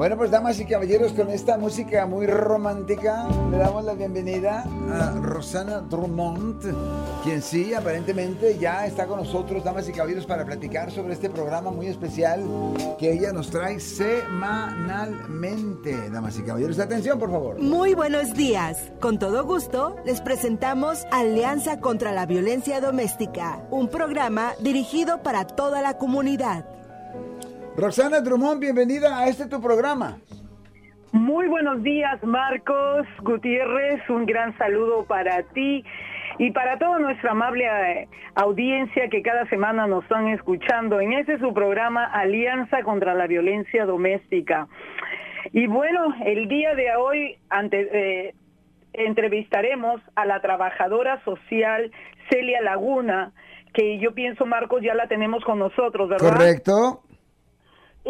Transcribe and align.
Bueno, 0.00 0.16
pues 0.16 0.30
damas 0.30 0.58
y 0.58 0.64
caballeros, 0.64 1.12
con 1.12 1.28
esta 1.28 1.58
música 1.58 2.06
muy 2.06 2.26
romántica, 2.26 3.28
le 3.50 3.58
damos 3.58 3.84
la 3.84 3.92
bienvenida 3.92 4.64
a 4.90 5.10
Rosana 5.20 5.82
Drummond, 5.82 6.74
quien 7.22 7.42
sí, 7.42 7.74
aparentemente 7.74 8.56
ya 8.56 8.86
está 8.86 9.06
con 9.06 9.18
nosotros, 9.18 9.62
damas 9.62 9.86
y 9.90 9.92
caballeros, 9.92 10.24
para 10.24 10.46
platicar 10.46 10.90
sobre 10.90 11.12
este 11.12 11.28
programa 11.28 11.70
muy 11.70 11.88
especial 11.88 12.42
que 12.98 13.12
ella 13.12 13.30
nos 13.34 13.50
trae 13.50 13.78
semanalmente. 13.78 16.08
Damas 16.08 16.38
y 16.38 16.44
caballeros, 16.44 16.78
atención, 16.78 17.18
por 17.18 17.30
favor. 17.30 17.60
Muy 17.60 17.92
buenos 17.92 18.32
días. 18.32 18.78
Con 19.00 19.18
todo 19.18 19.44
gusto, 19.44 19.96
les 20.06 20.22
presentamos 20.22 21.04
Alianza 21.12 21.78
contra 21.78 22.12
la 22.12 22.24
Violencia 22.24 22.80
Doméstica, 22.80 23.66
un 23.70 23.90
programa 23.90 24.54
dirigido 24.60 25.22
para 25.22 25.46
toda 25.46 25.82
la 25.82 25.98
comunidad. 25.98 26.79
Roxana 27.76 28.20
Drummond, 28.20 28.60
bienvenida 28.60 29.18
a 29.18 29.28
este 29.28 29.48
tu 29.48 29.60
programa. 29.60 30.18
Muy 31.12 31.48
buenos 31.48 31.82
días, 31.82 32.22
Marcos 32.22 33.06
Gutiérrez. 33.22 34.08
Un 34.08 34.26
gran 34.26 34.56
saludo 34.58 35.04
para 35.04 35.42
ti 35.54 35.84
y 36.38 36.50
para 36.52 36.78
toda 36.78 36.98
nuestra 36.98 37.32
amable 37.32 37.64
eh, 37.66 38.08
audiencia 38.34 39.08
que 39.08 39.22
cada 39.22 39.46
semana 39.48 39.86
nos 39.86 40.04
están 40.04 40.28
escuchando 40.28 41.00
en 41.00 41.12
ese 41.12 41.38
su 41.38 41.52
programa 41.52 42.04
Alianza 42.04 42.82
contra 42.82 43.14
la 43.14 43.26
Violencia 43.26 43.86
Doméstica. 43.86 44.68
Y 45.52 45.66
bueno, 45.66 46.14
el 46.24 46.48
día 46.48 46.74
de 46.74 46.94
hoy 46.96 47.38
eh, 47.72 48.34
entrevistaremos 48.92 50.00
a 50.14 50.26
la 50.26 50.40
trabajadora 50.40 51.22
social 51.24 51.90
Celia 52.30 52.60
Laguna, 52.60 53.32
que 53.74 53.98
yo 53.98 54.14
pienso, 54.14 54.46
Marcos, 54.46 54.82
ya 54.82 54.94
la 54.94 55.08
tenemos 55.08 55.44
con 55.44 55.58
nosotros, 55.58 56.08
¿verdad? 56.08 56.32
Correcto. 56.32 57.02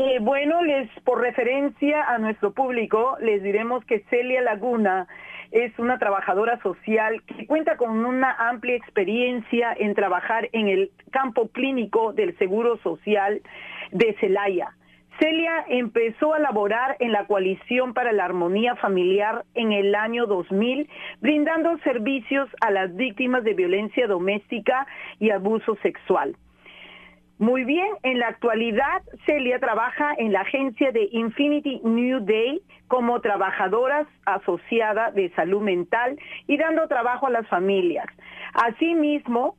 Eh, 0.02 0.18
bueno, 0.18 0.62
les 0.62 0.88
por 1.04 1.20
referencia 1.20 2.02
a 2.04 2.16
nuestro 2.16 2.52
público, 2.52 3.18
les 3.20 3.42
diremos 3.42 3.84
que 3.84 4.02
Celia 4.08 4.40
Laguna 4.40 5.06
es 5.50 5.78
una 5.78 5.98
trabajadora 5.98 6.58
social 6.62 7.22
que 7.26 7.46
cuenta 7.46 7.76
con 7.76 8.06
una 8.06 8.32
amplia 8.48 8.76
experiencia 8.76 9.76
en 9.78 9.94
trabajar 9.94 10.48
en 10.52 10.68
el 10.68 10.90
campo 11.10 11.48
clínico 11.48 12.14
del 12.14 12.34
Seguro 12.38 12.78
Social 12.78 13.42
de 13.92 14.16
Celaya. 14.20 14.70
Celia 15.18 15.66
empezó 15.68 16.32
a 16.32 16.38
laborar 16.38 16.96
en 16.98 17.12
la 17.12 17.26
Coalición 17.26 17.92
para 17.92 18.12
la 18.12 18.24
Armonía 18.24 18.76
Familiar 18.76 19.44
en 19.52 19.72
el 19.72 19.94
año 19.94 20.24
2000, 20.24 20.88
brindando 21.20 21.76
servicios 21.80 22.48
a 22.62 22.70
las 22.70 22.96
víctimas 22.96 23.44
de 23.44 23.52
violencia 23.52 24.06
doméstica 24.06 24.86
y 25.18 25.28
abuso 25.28 25.76
sexual. 25.82 26.36
Muy 27.40 27.64
bien, 27.64 27.88
en 28.02 28.18
la 28.18 28.28
actualidad 28.28 29.02
Celia 29.24 29.58
trabaja 29.58 30.12
en 30.18 30.30
la 30.30 30.42
agencia 30.42 30.92
de 30.92 31.08
Infinity 31.10 31.80
New 31.82 32.20
Day 32.20 32.60
como 32.86 33.18
trabajadora 33.22 34.06
asociada 34.26 35.10
de 35.12 35.30
salud 35.30 35.62
mental 35.62 36.18
y 36.46 36.58
dando 36.58 36.86
trabajo 36.86 37.28
a 37.28 37.30
las 37.30 37.48
familias. 37.48 38.04
Asimismo, 38.52 39.56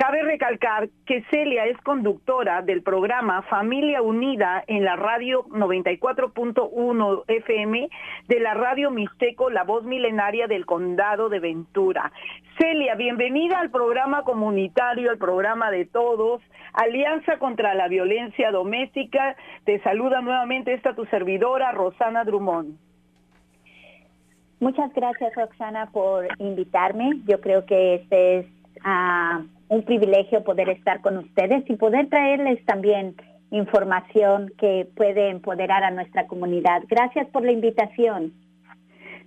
Cabe 0.00 0.22
recalcar 0.22 0.88
que 1.04 1.22
Celia 1.30 1.66
es 1.66 1.76
conductora 1.82 2.62
del 2.62 2.82
programa 2.82 3.42
Familia 3.42 4.00
Unida 4.00 4.64
en 4.66 4.82
la 4.82 4.96
radio 4.96 5.44
94.1 5.48 7.24
FM 7.28 7.86
de 8.26 8.40
la 8.40 8.54
radio 8.54 8.90
Mixteco, 8.90 9.50
la 9.50 9.62
voz 9.62 9.84
milenaria 9.84 10.46
del 10.46 10.64
condado 10.64 11.28
de 11.28 11.38
Ventura. 11.38 12.12
Celia, 12.58 12.94
bienvenida 12.94 13.60
al 13.60 13.70
programa 13.70 14.22
comunitario, 14.22 15.10
al 15.10 15.18
programa 15.18 15.70
de 15.70 15.84
todos, 15.84 16.40
Alianza 16.72 17.38
contra 17.38 17.74
la 17.74 17.88
Violencia 17.88 18.50
Doméstica. 18.52 19.36
Te 19.64 19.82
saluda 19.82 20.22
nuevamente 20.22 20.72
esta 20.72 20.94
tu 20.94 21.04
servidora, 21.04 21.72
Rosana 21.72 22.24
Drummond. 22.24 22.74
Muchas 24.60 24.94
gracias, 24.94 25.34
Roxana, 25.34 25.90
por 25.92 26.26
invitarme. 26.38 27.20
Yo 27.26 27.38
creo 27.42 27.66
que 27.66 27.96
este 27.96 28.38
es... 28.38 28.46
Ah, 28.82 29.42
un 29.70 29.84
privilegio 29.84 30.42
poder 30.42 30.68
estar 30.68 31.00
con 31.00 31.16
ustedes 31.16 31.62
y 31.68 31.76
poder 31.76 32.08
traerles 32.08 32.62
también 32.66 33.14
información 33.52 34.52
que 34.58 34.88
puede 34.96 35.30
empoderar 35.30 35.84
a 35.84 35.92
nuestra 35.92 36.26
comunidad. 36.26 36.82
Gracias 36.88 37.28
por 37.28 37.44
la 37.44 37.52
invitación. 37.52 38.32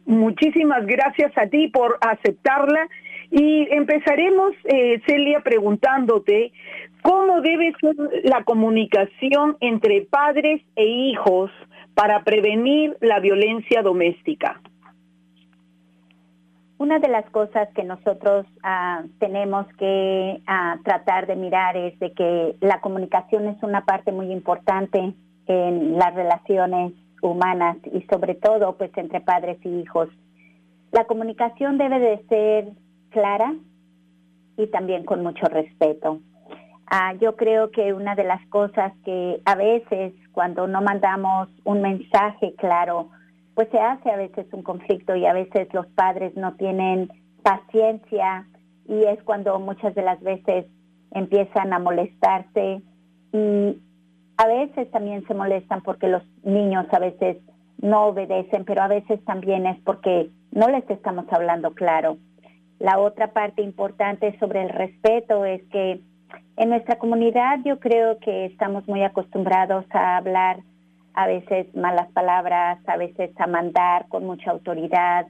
Muchísimas 0.05 0.85
gracias 0.85 1.31
a 1.37 1.47
ti 1.47 1.69
por 1.69 1.97
aceptarla 2.01 2.89
y 3.31 3.67
empezaremos, 3.73 4.51
eh, 4.65 5.01
Celia, 5.07 5.39
preguntándote 5.39 6.51
cómo 7.01 7.39
debe 7.39 7.73
ser 7.79 7.95
la 8.25 8.43
comunicación 8.43 9.55
entre 9.61 10.01
padres 10.01 10.61
e 10.75 10.85
hijos 10.85 11.51
para 11.93 12.23
prevenir 12.25 12.97
la 12.99 13.21
violencia 13.21 13.81
doméstica. 13.81 14.59
Una 16.83 16.99
de 16.99 17.07
las 17.07 17.23
cosas 17.29 17.69
que 17.75 17.85
nosotros 17.85 18.45
ah, 18.61 19.03
tenemos 19.17 19.65
que 19.77 20.41
ah, 20.45 20.75
tratar 20.83 21.27
de 21.27 21.37
mirar 21.37 21.77
es 21.77 21.97
de 21.97 22.11
que 22.11 22.57
la 22.59 22.81
comunicación 22.81 23.47
es 23.47 23.63
una 23.63 23.85
parte 23.85 24.11
muy 24.11 24.33
importante 24.33 25.13
en 25.47 25.97
las 25.97 26.13
relaciones 26.13 26.91
humanas 27.21 27.77
y 27.85 28.01
sobre 28.11 28.35
todo 28.35 28.75
pues 28.75 28.91
entre 28.97 29.21
padres 29.21 29.59
y 29.63 29.69
hijos. 29.79 30.09
La 30.91 31.05
comunicación 31.05 31.77
debe 31.77 31.99
de 31.99 32.25
ser 32.27 32.73
clara 33.11 33.55
y 34.57 34.67
también 34.67 35.05
con 35.05 35.23
mucho 35.23 35.45
respeto. 35.45 36.19
Ah, 36.87 37.13
yo 37.13 37.37
creo 37.37 37.71
que 37.71 37.93
una 37.93 38.13
de 38.15 38.25
las 38.25 38.45
cosas 38.47 38.91
que 39.05 39.39
a 39.45 39.55
veces 39.55 40.11
cuando 40.33 40.67
no 40.67 40.81
mandamos 40.81 41.47
un 41.63 41.81
mensaje 41.81 42.55
claro, 42.57 43.07
pues 43.55 43.69
se 43.69 43.79
hace 43.79 44.09
a 44.09 44.17
veces 44.17 44.47
un 44.51 44.63
conflicto 44.63 45.15
y 45.15 45.25
a 45.25 45.33
veces 45.33 45.67
los 45.73 45.85
padres 45.87 46.35
no 46.35 46.55
tienen 46.55 47.09
paciencia 47.43 48.47
y 48.87 49.03
es 49.03 49.21
cuando 49.23 49.59
muchas 49.59 49.93
de 49.95 50.01
las 50.01 50.19
veces 50.21 50.65
empiezan 51.11 51.73
a 51.73 51.79
molestarse 51.79 52.81
y 53.31 53.77
a 54.37 54.47
veces 54.47 54.89
también 54.91 55.25
se 55.27 55.33
molestan 55.33 55.81
porque 55.81 56.07
los 56.07 56.23
niños 56.43 56.87
a 56.91 56.99
veces 56.99 57.37
no 57.81 58.05
obedecen, 58.07 58.65
pero 58.65 58.81
a 58.81 58.87
veces 58.87 59.23
también 59.25 59.65
es 59.67 59.79
porque 59.83 60.29
no 60.51 60.69
les 60.69 60.89
estamos 60.89 61.25
hablando 61.31 61.73
claro. 61.73 62.17
La 62.79 62.99
otra 62.99 63.33
parte 63.33 63.61
importante 63.61 64.37
sobre 64.39 64.63
el 64.63 64.69
respeto 64.69 65.45
es 65.45 65.61
que 65.69 66.01
en 66.57 66.69
nuestra 66.69 66.97
comunidad 66.97 67.59
yo 67.63 67.79
creo 67.79 68.19
que 68.19 68.45
estamos 68.45 68.87
muy 68.87 69.03
acostumbrados 69.03 69.85
a 69.91 70.17
hablar 70.17 70.59
a 71.13 71.27
veces 71.27 71.73
malas 71.75 72.11
palabras, 72.11 72.79
a 72.87 72.97
veces 72.97 73.31
a 73.37 73.47
mandar 73.47 74.07
con 74.09 74.25
mucha 74.25 74.51
autoridad 74.51 75.27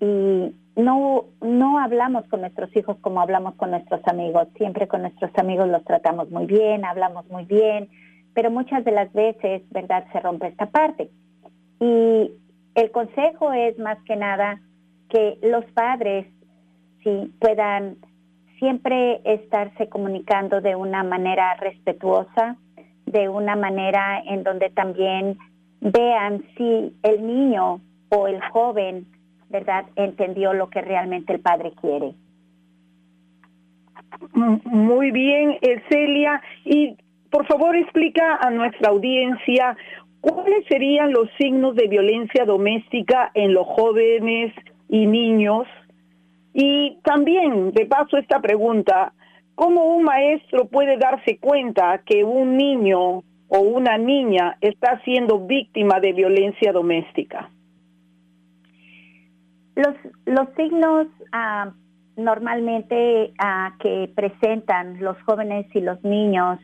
y 0.00 0.54
no, 0.76 1.24
no 1.40 1.78
hablamos 1.78 2.26
con 2.28 2.40
nuestros 2.40 2.74
hijos 2.76 2.96
como 3.00 3.20
hablamos 3.20 3.54
con 3.54 3.70
nuestros 3.70 4.00
amigos. 4.06 4.48
Siempre 4.56 4.88
con 4.88 5.02
nuestros 5.02 5.30
amigos 5.36 5.68
los 5.68 5.84
tratamos 5.84 6.30
muy 6.30 6.46
bien, 6.46 6.84
hablamos 6.84 7.28
muy 7.28 7.44
bien, 7.44 7.88
pero 8.34 8.50
muchas 8.50 8.84
de 8.84 8.92
las 8.92 9.12
veces, 9.12 9.62
¿verdad?, 9.70 10.04
se 10.12 10.20
rompe 10.20 10.48
esta 10.48 10.66
parte. 10.66 11.10
Y 11.80 12.32
el 12.74 12.90
consejo 12.90 13.52
es 13.52 13.78
más 13.78 13.98
que 14.04 14.16
nada 14.16 14.60
que 15.08 15.38
los 15.42 15.64
padres 15.72 16.26
sí 17.02 17.32
puedan 17.40 17.96
siempre 18.58 19.20
estarse 19.24 19.88
comunicando 19.88 20.60
de 20.60 20.76
una 20.76 21.02
manera 21.02 21.56
respetuosa, 21.56 22.56
de 23.10 23.28
una 23.28 23.56
manera 23.56 24.22
en 24.26 24.42
donde 24.42 24.70
también 24.70 25.38
vean 25.80 26.44
si 26.56 26.94
el 27.02 27.26
niño 27.26 27.80
o 28.10 28.28
el 28.28 28.40
joven, 28.50 29.06
¿verdad?, 29.48 29.86
entendió 29.96 30.52
lo 30.52 30.68
que 30.68 30.80
realmente 30.80 31.32
el 31.32 31.40
padre 31.40 31.72
quiere. 31.80 32.14
Muy 34.32 35.10
bien, 35.10 35.58
Celia. 35.88 36.42
Y 36.64 36.96
por 37.30 37.46
favor 37.46 37.76
explica 37.76 38.36
a 38.36 38.50
nuestra 38.50 38.90
audiencia 38.90 39.76
cuáles 40.20 40.66
serían 40.68 41.12
los 41.12 41.28
signos 41.38 41.74
de 41.76 41.88
violencia 41.88 42.44
doméstica 42.44 43.30
en 43.34 43.54
los 43.54 43.66
jóvenes 43.66 44.52
y 44.88 45.06
niños. 45.06 45.66
Y 46.52 46.98
también, 47.04 47.72
de 47.72 47.86
paso, 47.86 48.16
esta 48.18 48.40
pregunta, 48.40 49.12
¿Cómo 49.60 49.94
un 49.94 50.04
maestro 50.04 50.68
puede 50.68 50.96
darse 50.96 51.38
cuenta 51.38 51.98
que 52.06 52.24
un 52.24 52.56
niño 52.56 53.22
o 53.48 53.58
una 53.58 53.98
niña 53.98 54.56
está 54.62 54.98
siendo 55.04 55.38
víctima 55.40 56.00
de 56.00 56.14
violencia 56.14 56.72
doméstica? 56.72 57.50
Los, 59.76 59.94
los 60.24 60.48
signos 60.56 61.08
ah, 61.32 61.74
normalmente 62.16 63.34
ah, 63.38 63.74
que 63.80 64.10
presentan 64.16 64.98
los 64.98 65.20
jóvenes 65.24 65.66
y 65.74 65.82
los 65.82 66.02
niños 66.04 66.58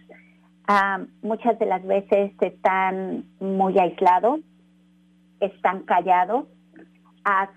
ah, 0.66 1.04
muchas 1.20 1.58
de 1.58 1.66
las 1.66 1.86
veces 1.86 2.32
están 2.40 3.26
muy 3.40 3.78
aislados, 3.78 4.40
están 5.40 5.82
callados. 5.82 6.46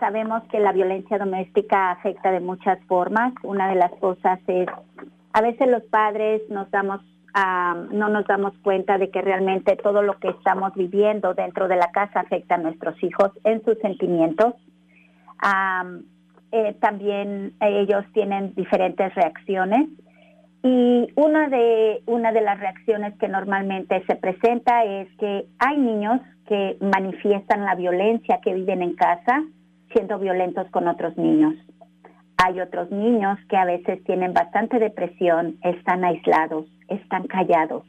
sabemos 0.01 0.43
que 0.51 0.59
la 0.59 0.73
violencia 0.73 1.17
doméstica 1.17 1.91
afecta 1.91 2.29
de 2.29 2.41
muchas 2.41 2.77
formas. 2.87 3.33
Una 3.43 3.69
de 3.69 3.75
las 3.75 3.91
cosas 4.01 4.37
es 4.47 4.67
a 5.33 5.41
veces 5.41 5.67
los 5.67 5.83
padres 5.83 6.41
no 6.49 6.67
nos 8.09 8.27
damos 8.27 8.53
cuenta 8.63 8.97
de 8.97 9.09
que 9.09 9.21
realmente 9.21 9.75
todo 9.75 10.01
lo 10.01 10.19
que 10.19 10.29
estamos 10.29 10.73
viviendo 10.75 11.33
dentro 11.33 11.67
de 11.67 11.75
la 11.75 11.91
casa 11.91 12.21
afecta 12.21 12.55
a 12.55 12.59
nuestros 12.59 13.01
hijos 13.03 13.31
en 13.43 13.63
sus 13.63 13.77
sentimientos. 13.79 14.53
Eh, 16.51 16.75
también 16.79 17.53
ellos 17.61 18.03
tienen 18.13 18.55
diferentes 18.55 19.13
reacciones 19.13 19.87
y 20.63 21.07
una 21.15 21.47
de, 21.47 22.01
una 22.07 22.31
de 22.31 22.41
las 22.41 22.59
reacciones 22.59 23.15
que 23.17 23.27
normalmente 23.27 24.03
se 24.07 24.15
presenta 24.15 24.83
es 24.83 25.07
que 25.17 25.45
hay 25.59 25.77
niños 25.77 26.19
que 26.47 26.77
manifiestan 26.81 27.63
la 27.63 27.75
violencia 27.75 28.39
que 28.43 28.55
viven 28.55 28.81
en 28.81 28.95
casa 28.95 29.43
siendo 29.93 30.19
violentos 30.19 30.69
con 30.71 30.87
otros 30.87 31.15
niños. 31.17 31.53
Hay 32.41 32.61
otros 32.61 32.89
niños 32.89 33.37
que 33.49 33.57
a 33.57 33.65
veces 33.65 34.01
tienen 34.05 34.33
bastante 34.33 34.79
depresión, 34.79 35.57
están 35.61 36.05
aislados, 36.05 36.67
están 36.87 37.27
callados 37.27 37.83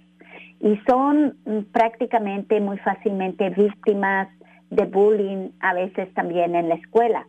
y 0.61 0.77
son 0.89 1.37
prácticamente 1.73 2.61
muy 2.61 2.77
fácilmente 2.79 3.51
víctimas 3.51 4.29
de 4.71 4.85
bullying, 4.87 5.51
a 5.61 5.75
veces 5.75 6.13
también 6.15 6.57
en 6.57 6.69
la 6.69 6.75
escuela. 6.75 7.27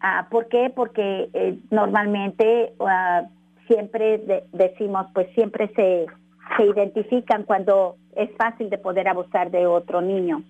Ah, 0.00 0.26
¿Por 0.30 0.48
qué? 0.48 0.72
Porque 0.74 1.28
eh, 1.34 1.58
normalmente 1.70 2.72
ah, 2.80 3.24
siempre 3.66 4.44
decimos, 4.52 5.06
pues 5.12 5.28
siempre 5.34 5.68
se, 5.76 6.06
se 6.56 6.64
identifican 6.64 7.44
cuando 7.44 7.96
es 8.16 8.30
fácil 8.36 8.70
de 8.70 8.78
poder 8.78 9.06
abusar 9.08 9.50
de 9.50 9.66
otro 9.66 10.00
niño. 10.00 10.42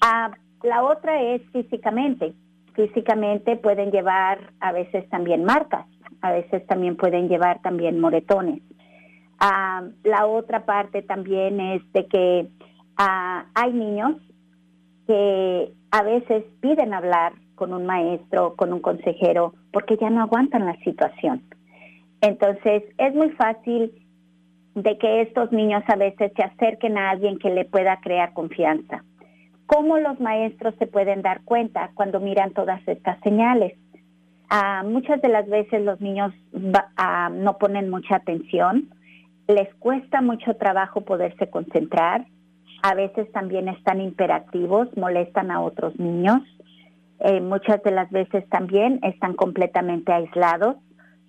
Ah, 0.00 0.30
la 0.62 0.82
otra 0.82 1.20
es 1.22 1.42
físicamente. 1.52 2.32
Físicamente 2.74 3.56
pueden 3.56 3.90
llevar 3.90 4.52
a 4.60 4.72
veces 4.72 5.08
también 5.08 5.44
marcas, 5.44 5.86
a 6.22 6.32
veces 6.32 6.66
también 6.66 6.96
pueden 6.96 7.28
llevar 7.28 7.60
también 7.62 8.00
moretones. 8.00 8.62
Ah, 9.38 9.82
la 10.04 10.26
otra 10.26 10.64
parte 10.66 11.02
también 11.02 11.60
es 11.60 11.82
de 11.92 12.06
que 12.06 12.48
ah, 12.96 13.46
hay 13.54 13.72
niños 13.72 14.16
que 15.06 15.72
a 15.90 16.02
veces 16.02 16.44
piden 16.60 16.94
hablar 16.94 17.32
con 17.54 17.74
un 17.74 17.84
maestro, 17.86 18.54
con 18.56 18.72
un 18.72 18.80
consejero, 18.80 19.54
porque 19.72 19.96
ya 19.96 20.08
no 20.10 20.22
aguantan 20.22 20.66
la 20.66 20.76
situación. 20.84 21.42
Entonces, 22.20 22.84
es 22.98 23.14
muy 23.14 23.30
fácil 23.30 23.92
de 24.74 24.98
que 24.98 25.22
estos 25.22 25.52
niños 25.52 25.82
a 25.88 25.96
veces 25.96 26.32
se 26.36 26.42
acerquen 26.42 26.96
a 26.96 27.10
alguien 27.10 27.38
que 27.38 27.50
le 27.50 27.64
pueda 27.64 28.00
crear 28.00 28.32
confianza. 28.32 29.04
¿Cómo 29.72 29.98
los 29.98 30.18
maestros 30.18 30.74
se 30.80 30.88
pueden 30.88 31.22
dar 31.22 31.42
cuenta 31.44 31.92
cuando 31.94 32.18
miran 32.18 32.50
todas 32.54 32.80
estas 32.88 33.20
señales? 33.20 33.78
Ah, 34.48 34.82
muchas 34.84 35.22
de 35.22 35.28
las 35.28 35.48
veces 35.48 35.84
los 35.84 36.00
niños 36.00 36.34
ah, 36.96 37.30
no 37.32 37.56
ponen 37.56 37.88
mucha 37.88 38.16
atención, 38.16 38.90
les 39.46 39.72
cuesta 39.76 40.22
mucho 40.22 40.56
trabajo 40.56 41.02
poderse 41.02 41.48
concentrar, 41.50 42.26
a 42.82 42.94
veces 42.96 43.30
también 43.30 43.68
están 43.68 44.00
imperativos, 44.00 44.88
molestan 44.96 45.52
a 45.52 45.60
otros 45.60 45.96
niños, 46.00 46.40
eh, 47.20 47.40
muchas 47.40 47.80
de 47.84 47.92
las 47.92 48.10
veces 48.10 48.48
también 48.48 48.98
están 49.04 49.34
completamente 49.34 50.12
aislados 50.12 50.78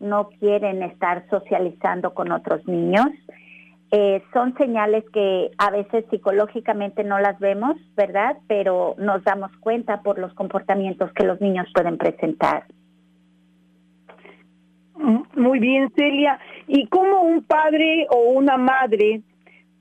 no 0.02 0.30
quieren 0.40 0.82
estar 0.82 1.26
socializando 1.30 2.14
con 2.14 2.32
otros 2.32 2.68
niños. 2.68 3.08
Eh, 3.94 4.24
son 4.32 4.56
señales 4.56 5.04
que 5.12 5.52
a 5.58 5.70
veces 5.70 6.06
psicológicamente 6.10 7.04
no 7.04 7.20
las 7.20 7.38
vemos, 7.40 7.76
¿verdad? 7.98 8.38
Pero 8.48 8.96
nos 8.98 9.22
damos 9.26 9.52
cuenta 9.58 10.02
por 10.02 10.18
los 10.18 10.34
comportamientos 10.34 11.12
que 11.12 11.26
los 11.26 11.42
niños 11.42 11.68
pueden 11.74 11.98
presentar. 11.98 12.64
Mm, 14.96 15.24
muy 15.36 15.60
bien, 15.60 15.92
Celia. 15.98 16.40
¿Y 16.68 16.88
cómo 16.88 17.22
un 17.22 17.44
padre 17.44 18.08
o 18.10 18.30
una 18.30 18.56
madre 18.56 19.24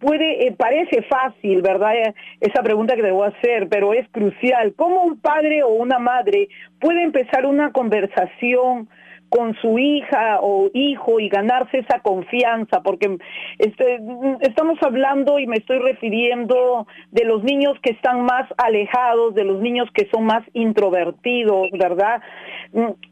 puede, 0.01 0.47
eh, 0.47 0.57
parece 0.59 1.03
fácil, 1.03 1.63
¿verdad? 1.63 1.93
Esa 2.41 2.63
pregunta 2.65 2.97
que 2.97 3.03
debo 3.03 3.23
hacer, 3.23 3.69
pero 3.69 3.93
es 3.93 4.09
crucial. 4.09 4.75
¿Cómo 4.75 5.05
un 5.05 5.21
padre 5.21 5.63
o 5.63 5.69
una 5.69 6.01
madre 6.01 6.49
puede 6.81 7.05
empezar 7.05 7.47
una 7.47 7.71
conversación 7.71 8.89
con 9.31 9.55
su 9.63 9.79
hija 9.79 10.41
o 10.43 10.69
hijo 10.75 11.21
y 11.21 11.29
ganarse 11.29 11.79
esa 11.79 12.01
confianza, 12.01 12.83
porque 12.83 13.17
este, 13.59 14.01
estamos 14.41 14.79
hablando 14.83 15.39
y 15.39 15.47
me 15.47 15.57
estoy 15.57 15.79
refiriendo 15.79 16.87
de 17.13 17.25
los 17.25 17.43
niños 17.43 17.79
que 17.83 17.93
están 17.93 18.23
más 18.23 18.47
alejados, 18.59 19.35
de 19.35 19.45
los 19.45 19.61
niños 19.61 19.89
que 19.95 20.09
son 20.13 20.25
más 20.25 20.43
introvertidos, 20.53 21.71
¿verdad? 21.73 22.21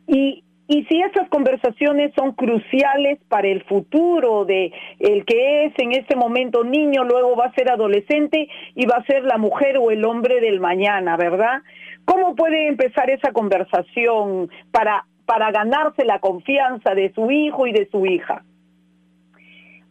Y, 0.07 0.43
y 0.67 0.85
si 0.85 1.01
esas 1.01 1.29
conversaciones 1.31 2.13
son 2.15 2.33
cruciales 2.33 3.19
para 3.29 3.49
el 3.49 3.65
futuro 3.65 4.45
de 4.45 4.71
el 4.99 5.25
que 5.25 5.65
es 5.65 5.73
en 5.79 5.93
este 5.93 6.15
momento 6.15 6.63
niño, 6.63 7.05
luego 7.05 7.37
va 7.37 7.47
a 7.47 7.55
ser 7.55 7.71
adolescente 7.71 8.49
y 8.75 8.87
va 8.87 8.97
a 8.97 9.05
ser 9.05 9.25
la 9.25 9.39
mujer 9.39 9.79
o 9.79 9.91
el 9.91 10.05
hombre 10.05 10.41
del 10.41 10.61
mañana, 10.61 11.17
¿verdad? 11.17 11.63
¿Cómo 12.05 12.35
puede 12.35 12.69
empezar 12.69 13.09
esa 13.09 13.33
conversación 13.33 14.51
para 14.71 15.07
para 15.29 15.51
ganarse 15.51 16.07
la 16.07 16.21
confianza 16.21 16.95
de 16.95 17.13
su 17.13 17.31
hijo 17.31 17.67
y 17.67 17.73
de 17.73 17.87
su 17.91 18.07
hija? 18.07 18.43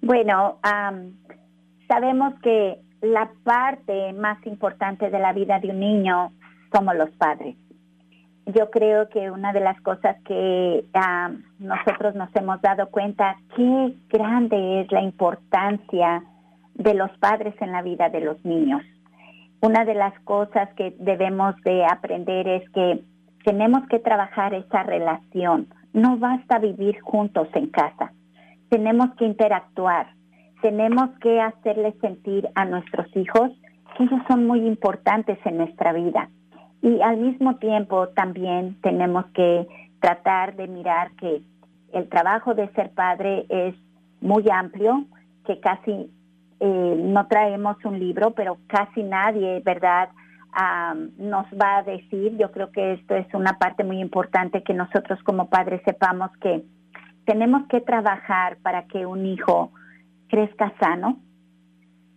Bueno, 0.01 0.57
sabemos 1.87 2.33
que 2.41 2.79
la 3.01 3.29
parte 3.43 4.13
más 4.13 4.43
importante 4.47 5.11
de 5.11 5.19
la 5.19 5.33
vida 5.33 5.59
de 5.59 5.69
un 5.69 5.79
niño 5.79 6.31
somos 6.73 6.95
los 6.95 7.11
padres. 7.17 7.55
Yo 8.47 8.71
creo 8.71 9.09
que 9.09 9.29
una 9.29 9.53
de 9.53 9.59
las 9.59 9.79
cosas 9.81 10.17
que 10.23 10.83
nosotros 11.59 12.15
nos 12.15 12.35
hemos 12.35 12.59
dado 12.61 12.89
cuenta, 12.89 13.35
qué 13.55 13.93
grande 14.09 14.81
es 14.81 14.91
la 14.91 15.03
importancia 15.03 16.23
de 16.73 16.95
los 16.95 17.11
padres 17.19 17.53
en 17.61 17.73
la 17.73 17.83
vida 17.83 18.09
de 18.09 18.21
los 18.21 18.43
niños. 18.43 18.81
Una 19.61 19.85
de 19.85 19.93
las 19.93 20.19
cosas 20.21 20.73
que 20.73 20.95
debemos 20.97 21.55
de 21.63 21.85
aprender 21.85 22.47
es 22.47 22.67
que 22.71 23.03
tenemos 23.43 23.87
que 23.87 23.99
trabajar 23.99 24.53
esa 24.53 24.83
relación. 24.83 25.67
No 25.93 26.17
basta 26.17 26.59
vivir 26.59 26.99
juntos 27.01 27.47
en 27.53 27.67
casa. 27.67 28.11
Tenemos 28.69 29.13
que 29.15 29.25
interactuar. 29.25 30.07
Tenemos 30.61 31.09
que 31.19 31.39
hacerles 31.39 31.95
sentir 32.01 32.49
a 32.55 32.65
nuestros 32.65 33.07
hijos 33.15 33.51
que 33.95 34.03
ellos 34.03 34.21
son 34.27 34.45
muy 34.45 34.65
importantes 34.65 35.37
en 35.45 35.57
nuestra 35.57 35.93
vida. 35.93 36.29
Y 36.81 37.01
al 37.01 37.17
mismo 37.17 37.55
tiempo 37.55 38.09
también 38.09 38.79
tenemos 38.81 39.25
que 39.33 39.67
tratar 39.99 40.55
de 40.55 40.67
mirar 40.67 41.11
que 41.15 41.41
el 41.93 42.09
trabajo 42.09 42.53
de 42.53 42.69
ser 42.73 42.91
padre 42.91 43.45
es 43.49 43.75
muy 44.21 44.45
amplio, 44.51 45.05
que 45.45 45.59
casi 45.59 46.11
eh, 46.59 46.95
no 46.97 47.27
traemos 47.27 47.77
un 47.85 47.99
libro, 47.99 48.31
pero 48.31 48.57
casi 48.67 49.03
nadie, 49.03 49.61
¿verdad? 49.63 50.09
Nos 51.17 51.45
va 51.53 51.77
a 51.77 51.83
decir, 51.83 52.35
yo 52.37 52.51
creo 52.51 52.71
que 52.71 52.93
esto 52.93 53.15
es 53.15 53.31
una 53.33 53.59
parte 53.59 53.83
muy 53.83 53.99
importante 53.99 54.63
que 54.63 54.73
nosotros 54.73 55.21
como 55.23 55.49
padres 55.49 55.81
sepamos 55.85 56.31
que 56.37 56.63
tenemos 57.25 57.67
que 57.67 57.81
trabajar 57.81 58.57
para 58.63 58.87
que 58.87 59.05
un 59.05 59.25
hijo 59.25 59.71
crezca 60.29 60.73
sano, 60.79 61.19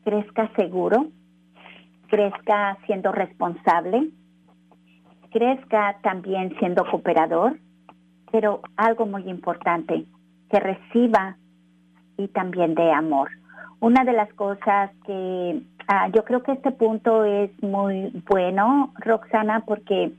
crezca 0.04 0.50
seguro, 0.56 1.08
crezca 2.08 2.78
siendo 2.86 3.12
responsable, 3.12 4.08
crezca 5.30 5.98
también 6.02 6.56
siendo 6.58 6.84
cooperador, 6.90 7.58
pero 8.32 8.62
algo 8.76 9.06
muy 9.06 9.28
importante, 9.28 10.06
que 10.48 10.60
reciba 10.60 11.36
y 12.16 12.28
también 12.28 12.74
dé 12.74 12.90
amor. 12.92 13.30
Una 13.80 14.04
de 14.04 14.12
las 14.12 14.32
cosas 14.34 14.90
que 15.06 15.62
Ah, 15.92 16.08
yo 16.14 16.24
creo 16.24 16.44
que 16.44 16.52
este 16.52 16.70
punto 16.70 17.24
es 17.24 17.50
muy 17.64 18.12
bueno, 18.30 18.92
Roxana, 19.00 19.64
porque 19.66 20.12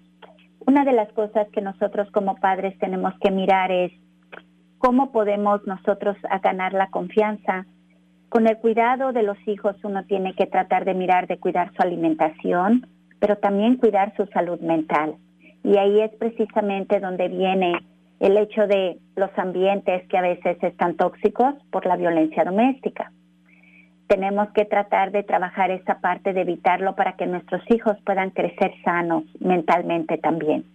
una 0.67 0.83
de 0.83 0.91
las 0.91 1.09
cosas 1.13 1.47
que 1.53 1.61
nosotros 1.61 2.11
como 2.11 2.35
padres 2.35 2.77
tenemos 2.79 3.13
que 3.21 3.31
mirar 3.31 3.71
es 3.71 3.93
cómo 4.79 5.13
podemos 5.13 5.65
nosotros 5.65 6.17
ganar 6.43 6.73
la 6.73 6.89
confianza. 6.89 7.65
Con 8.27 8.47
el 8.47 8.57
cuidado 8.57 9.13
de 9.13 9.23
los 9.23 9.37
hijos 9.47 9.77
uno 9.85 10.03
tiene 10.03 10.33
que 10.33 10.45
tratar 10.45 10.83
de 10.83 10.93
mirar 10.93 11.27
de 11.27 11.39
cuidar 11.39 11.71
su 11.73 11.81
alimentación, 11.81 12.85
pero 13.21 13.37
también 13.37 13.77
cuidar 13.77 14.13
su 14.17 14.25
salud 14.25 14.59
mental. 14.59 15.15
Y 15.63 15.77
ahí 15.77 16.01
es 16.01 16.11
precisamente 16.15 16.99
donde 16.99 17.29
viene 17.29 17.79
el 18.19 18.35
hecho 18.35 18.67
de 18.67 18.99
los 19.15 19.29
ambientes 19.37 20.05
que 20.09 20.17
a 20.17 20.21
veces 20.21 20.61
están 20.61 20.97
tóxicos 20.97 21.53
por 21.71 21.85
la 21.85 21.95
violencia 21.95 22.43
doméstica 22.43 23.09
tenemos 24.11 24.49
que 24.49 24.65
tratar 24.65 25.13
de 25.13 25.23
trabajar 25.23 25.71
esa 25.71 26.01
parte 26.01 26.33
de 26.33 26.41
evitarlo 26.41 26.95
para 26.95 27.13
que 27.13 27.25
nuestros 27.25 27.61
hijos 27.69 27.95
puedan 28.05 28.31
crecer 28.31 28.73
sanos 28.83 29.23
mentalmente 29.39 30.17
también. 30.17 30.65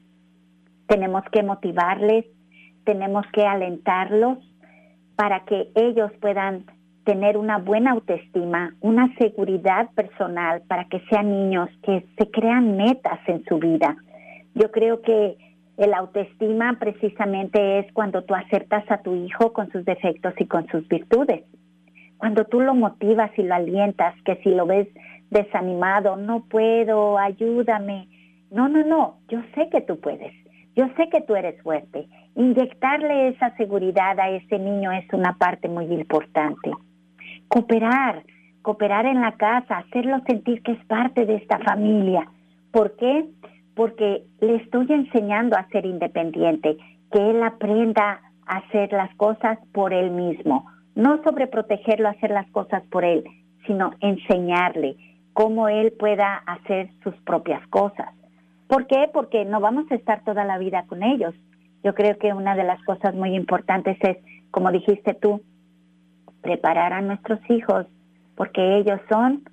Tenemos 0.87 1.23
que 1.31 1.43
motivarles, 1.43 2.25
tenemos 2.85 3.27
que 3.35 3.45
alentarlos 3.45 4.39
para 5.17 5.45
que 5.45 5.69
ellos 5.75 6.11
puedan 6.19 6.65
tener 7.05 7.37
una 7.37 7.59
buena 7.59 7.91
autoestima, 7.91 8.75
una 8.81 9.15
seguridad 9.19 9.91
personal, 9.91 10.63
para 10.67 10.87
que 10.87 11.01
sean 11.11 11.31
niños 11.31 11.69
que 11.83 12.07
se 12.17 12.31
crean 12.31 12.79
metas 12.79 13.21
en 13.27 13.45
su 13.45 13.59
vida. 13.59 13.99
Yo 14.55 14.71
creo 14.71 15.03
que 15.03 15.37
el 15.77 15.93
autoestima 15.93 16.79
precisamente 16.81 17.81
es 17.81 17.93
cuando 17.93 18.25
tú 18.25 18.35
aceptas 18.35 18.91
a 18.91 19.03
tu 19.03 19.15
hijo 19.15 19.53
con 19.53 19.71
sus 19.73 19.85
defectos 19.85 20.33
y 20.39 20.47
con 20.47 20.67
sus 20.69 20.89
virtudes 20.89 21.45
cuando 22.19 22.45
tú 22.45 22.61
lo 22.61 22.75
motivas 22.75 23.31
y 23.37 23.43
lo 23.43 23.55
alientas, 23.55 24.15
que 24.25 24.37
si 24.37 24.51
lo 24.51 24.67
ves 24.67 24.89
desanimado, 25.31 26.17
no 26.17 26.45
puedo, 26.45 27.19
ayúdame. 27.19 28.09
No, 28.51 28.69
no, 28.69 28.85
no, 28.85 29.19
yo 29.29 29.41
sé 29.55 29.69
que 29.71 29.81
tú 29.81 29.99
puedes, 30.01 30.33
yo 30.75 30.87
sé 30.97 31.09
que 31.11 31.21
tú 31.21 31.35
eres 31.35 31.61
fuerte. 31.63 32.07
Inyectarle 32.35 33.29
esa 33.29 33.55
seguridad 33.57 34.19
a 34.21 34.31
ese 34.31 34.59
niño 34.59 34.93
es 34.93 35.05
una 35.13 35.37
parte 35.39 35.69
muy 35.69 35.87
importante. 35.87 36.71
Cooperar, 37.49 38.23
cooperar 38.63 39.07
en 39.07 39.21
la 39.21 39.33
casa, 39.33 39.79
hacerlo 39.79 40.21
sentir 40.27 40.63
que 40.63 40.73
es 40.73 40.85
parte 40.87 41.25
de 41.27 41.37
esta 41.37 41.59
familia. 41.61 42.29
¿Por 42.71 42.97
qué? 42.97 43.27
Porque 43.75 44.25
le 44.41 44.57
estoy 44.57 44.87
enseñando 44.91 45.57
a 45.57 45.69
ser 45.69 45.87
independiente, 45.87 46.77
que 47.11 47.31
él 47.31 47.43
aprenda 47.43 48.21
a 48.47 48.59
hacer 48.59 48.93
las 48.93 49.15
cosas 49.17 49.59
por 49.73 49.93
él 49.93 50.11
mismo, 50.11 50.67
no 50.97 51.23
sobreprotegerlo 51.23 52.09
hacer 52.09 52.31
las 52.31 52.51
cosas 52.51 52.83
por 52.91 53.05
él, 53.05 53.23
sino 53.67 53.93
enseñarle 54.01 54.97
cómo 55.35 55.69
él 55.69 55.93
pueda 55.93 56.43
hacer 56.47 56.89
sus 57.05 57.15
propias 57.19 57.65
cosas. 57.69 58.09
¿Por 58.67 58.87
qué? 58.87 59.09
Porque 59.13 59.45
no 59.45 59.61
vamos 59.61 59.85
a 59.91 59.95
estar 59.95 60.25
toda 60.25 60.45
la 60.45 60.59
vida 60.59 60.87
con 60.89 61.03
ellos. 61.03 61.35
Yo 61.85 61.95
creo 61.95 62.19
que 62.19 62.33
una 62.33 62.57
de 62.57 62.65
las 62.65 62.83
cosas 62.85 63.15
muy 63.15 63.37
importantes 63.37 63.99
es, 64.01 64.17
como 64.51 64.73
dijiste 64.73 65.13
tú, 65.15 65.43
preparar 66.41 66.95
a 66.95 67.03
nuestros 67.03 67.39
hijos, 67.51 67.87
porque 68.35 68.79
ellos 68.79 68.99
son 69.11 69.45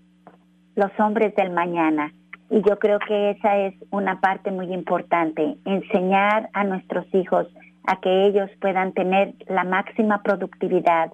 los 0.76 0.92
hombres 1.00 1.36
del 1.36 1.52
mañana. 1.52 2.14
Y 2.50 2.62
yo 2.62 2.80
creo 2.80 3.00
que 3.00 3.32
esa 3.32 3.58
es 3.58 3.76
una 3.92 4.22
parte 4.22 4.50
muy 4.52 4.74
importante, 4.74 5.58
enseñar 5.66 6.50
a 6.54 6.64
nuestros 6.64 7.06
hijos 7.14 7.48
a 7.86 8.00
que 8.00 8.28
ellos 8.28 8.50
puedan 8.62 8.94
tener 8.94 9.34
la 9.48 9.66
máxima 9.66 10.24
productividad 10.24 11.12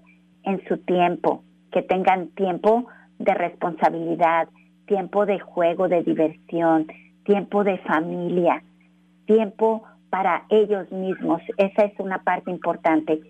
en 0.49 0.63
su 0.67 0.77
tiempo, 0.77 1.43
que 1.71 1.81
tengan 1.81 2.29
tiempo 2.29 2.87
de 3.19 3.33
responsabilidad, 3.33 4.47
tiempo 4.85 5.25
de 5.25 5.39
juego, 5.39 5.87
de 5.87 6.03
diversión, 6.03 6.87
tiempo 7.23 7.63
de 7.63 7.77
familia, 7.79 8.63
tiempo 9.25 9.83
para 10.09 10.45
ellos 10.49 10.91
mismos. 10.91 11.41
Esa 11.57 11.85
es 11.85 11.99
una 11.99 12.23
parte 12.23 12.49
importante. 12.49 13.21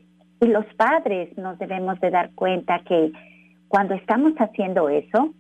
Y 0.42 0.48
los 0.48 0.66
padres 0.78 1.38
nos 1.38 1.60
debemos 1.60 2.00
de 2.00 2.10
dar 2.12 2.32
cuenta 2.34 2.80
que 2.80 3.12
cuando 3.68 3.94
estamos 3.94 4.34
haciendo 4.38 4.88
eso, 4.88 5.34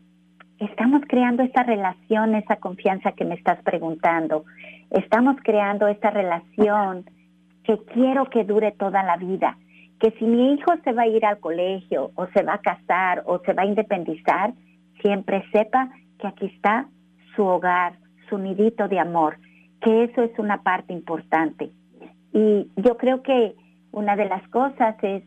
estamos 0.60 1.02
creando 1.08 1.44
esa 1.44 1.64
relación, 1.64 2.36
esa 2.36 2.58
confianza 2.58 3.14
que 3.14 3.24
me 3.24 3.36
estás 3.36 3.62
preguntando. 3.64 4.44
Estamos 4.92 5.38
creando 5.42 5.88
esa 5.88 6.10
relación 6.10 7.06
que 7.64 7.78
quiero 7.94 8.26
que 8.26 8.44
dure 8.44 8.74
toda 8.74 9.04
la 9.04 9.16
vida. 9.16 9.58
Que 10.00 10.12
si 10.12 10.26
mi 10.26 10.54
hijo 10.54 10.72
se 10.84 10.94
va 10.94 11.04
a 11.04 11.08
ir 11.08 11.26
al 11.26 11.40
colegio 11.40 12.12
o 12.16 12.28
se 12.28 12.44
va 12.44 12.56
a 12.56 12.62
casar 12.62 13.24
o 13.26 13.40
se 13.40 13.54
va 13.54 13.64
a 13.64 13.68
independizar, 13.68 14.54
siempre 15.02 15.44
sepa 15.52 15.90
que 16.20 16.28
aquí 16.28 16.46
está 16.48 16.88
su 17.36 17.44
hogar, 17.46 17.94
su 18.30 18.38
nidito 18.38 18.88
de 18.88 19.00
amor, 19.00 19.38
que 19.82 20.04
eso 20.04 20.24
es 20.24 20.38
una 20.38 20.62
parte 20.62 20.94
importante. 20.94 21.72
Y 22.34 22.70
yo 22.76 22.98
creo 22.98 23.24
que 23.24 23.56
una 23.92 24.16
de 24.16 24.26
las 24.26 24.48
cosas 24.50 24.96
es 25.02 25.24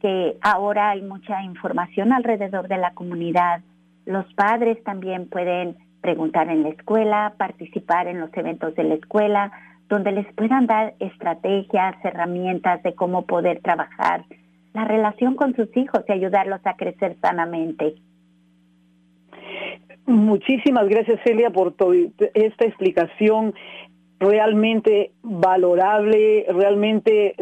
que 0.00 0.36
ahora 0.40 0.90
hay 0.90 1.02
mucha 1.02 1.42
información 1.42 2.12
alrededor 2.12 2.68
de 2.68 2.78
la 2.78 2.92
comunidad. 2.94 3.60
Los 4.04 4.32
padres 4.34 4.82
también 4.82 5.28
pueden 5.28 5.76
preguntar 6.00 6.48
en 6.48 6.64
la 6.64 6.70
escuela, 6.70 7.34
participar 7.38 8.08
en 8.08 8.20
los 8.20 8.30
eventos 8.36 8.74
de 8.74 8.82
la 8.82 8.94
escuela, 8.94 9.52
donde 9.92 10.12
les 10.12 10.26
puedan 10.32 10.66
dar 10.66 10.94
estrategias, 11.00 11.94
herramientas 12.02 12.82
de 12.82 12.94
cómo 12.94 13.26
poder 13.26 13.60
trabajar 13.60 14.24
la 14.72 14.86
relación 14.86 15.34
con 15.34 15.54
sus 15.54 15.68
hijos 15.76 16.02
y 16.08 16.12
ayudarlos 16.12 16.62
a 16.64 16.76
crecer 16.76 17.18
sanamente. 17.20 17.96
Muchísimas 20.06 20.88
gracias, 20.88 21.20
Celia, 21.22 21.50
por 21.50 21.74
esta 22.32 22.64
explicación 22.64 23.52
realmente 24.18 25.12
valorable, 25.22 26.46
realmente 26.48 27.34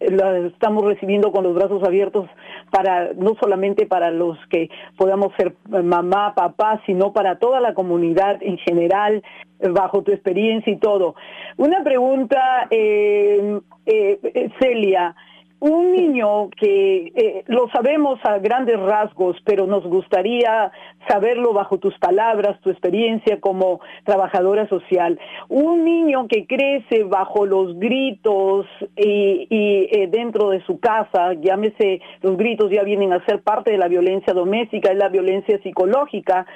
la 0.00 0.38
estamos 0.38 0.84
recibiendo 0.84 1.32
con 1.32 1.44
los 1.44 1.54
brazos 1.54 1.82
abiertos 1.82 2.28
para 2.70 3.12
no 3.14 3.34
solamente 3.40 3.86
para 3.86 4.10
los 4.10 4.38
que 4.48 4.68
podamos 4.96 5.32
ser 5.36 5.54
mamá, 5.68 6.34
papá, 6.34 6.80
sino 6.86 7.12
para 7.12 7.38
toda 7.38 7.60
la 7.60 7.74
comunidad 7.74 8.42
en 8.42 8.58
general, 8.58 9.22
bajo 9.70 10.02
tu 10.02 10.12
experiencia 10.12 10.72
y 10.72 10.78
todo. 10.78 11.14
Una 11.56 11.82
pregunta, 11.82 12.66
eh, 12.70 13.60
eh, 13.86 14.50
Celia 14.60 15.14
un 15.60 15.92
niño 15.92 16.50
que 16.50 17.12
eh, 17.14 17.44
lo 17.46 17.68
sabemos 17.70 18.18
a 18.24 18.38
grandes 18.38 18.78
rasgos, 18.78 19.36
pero 19.44 19.66
nos 19.66 19.84
gustaría 19.84 20.70
saberlo 21.08 21.52
bajo 21.52 21.78
tus 21.78 21.96
palabras, 21.98 22.60
tu 22.60 22.70
experiencia 22.70 23.40
como 23.40 23.80
trabajadora 24.04 24.68
social. 24.68 25.18
Un 25.48 25.84
niño 25.84 26.28
que 26.28 26.46
crece 26.46 27.04
bajo 27.04 27.46
los 27.46 27.78
gritos 27.78 28.66
y, 28.96 29.46
eh, 29.50 30.08
dentro 30.10 30.50
de 30.50 30.62
su 30.64 30.78
casa, 30.78 31.32
llámese, 31.34 32.00
los 32.22 32.36
gritos 32.36 32.70
ya 32.70 32.82
vienen 32.82 33.12
a 33.12 33.24
ser 33.24 33.42
parte 33.42 33.70
de 33.70 33.78
la 33.78 33.88
violencia 33.88 34.34
doméstica, 34.34 34.90
es 34.90 34.98
la 34.98 35.08
violencia 35.08 35.58
psicológica, 35.62 36.46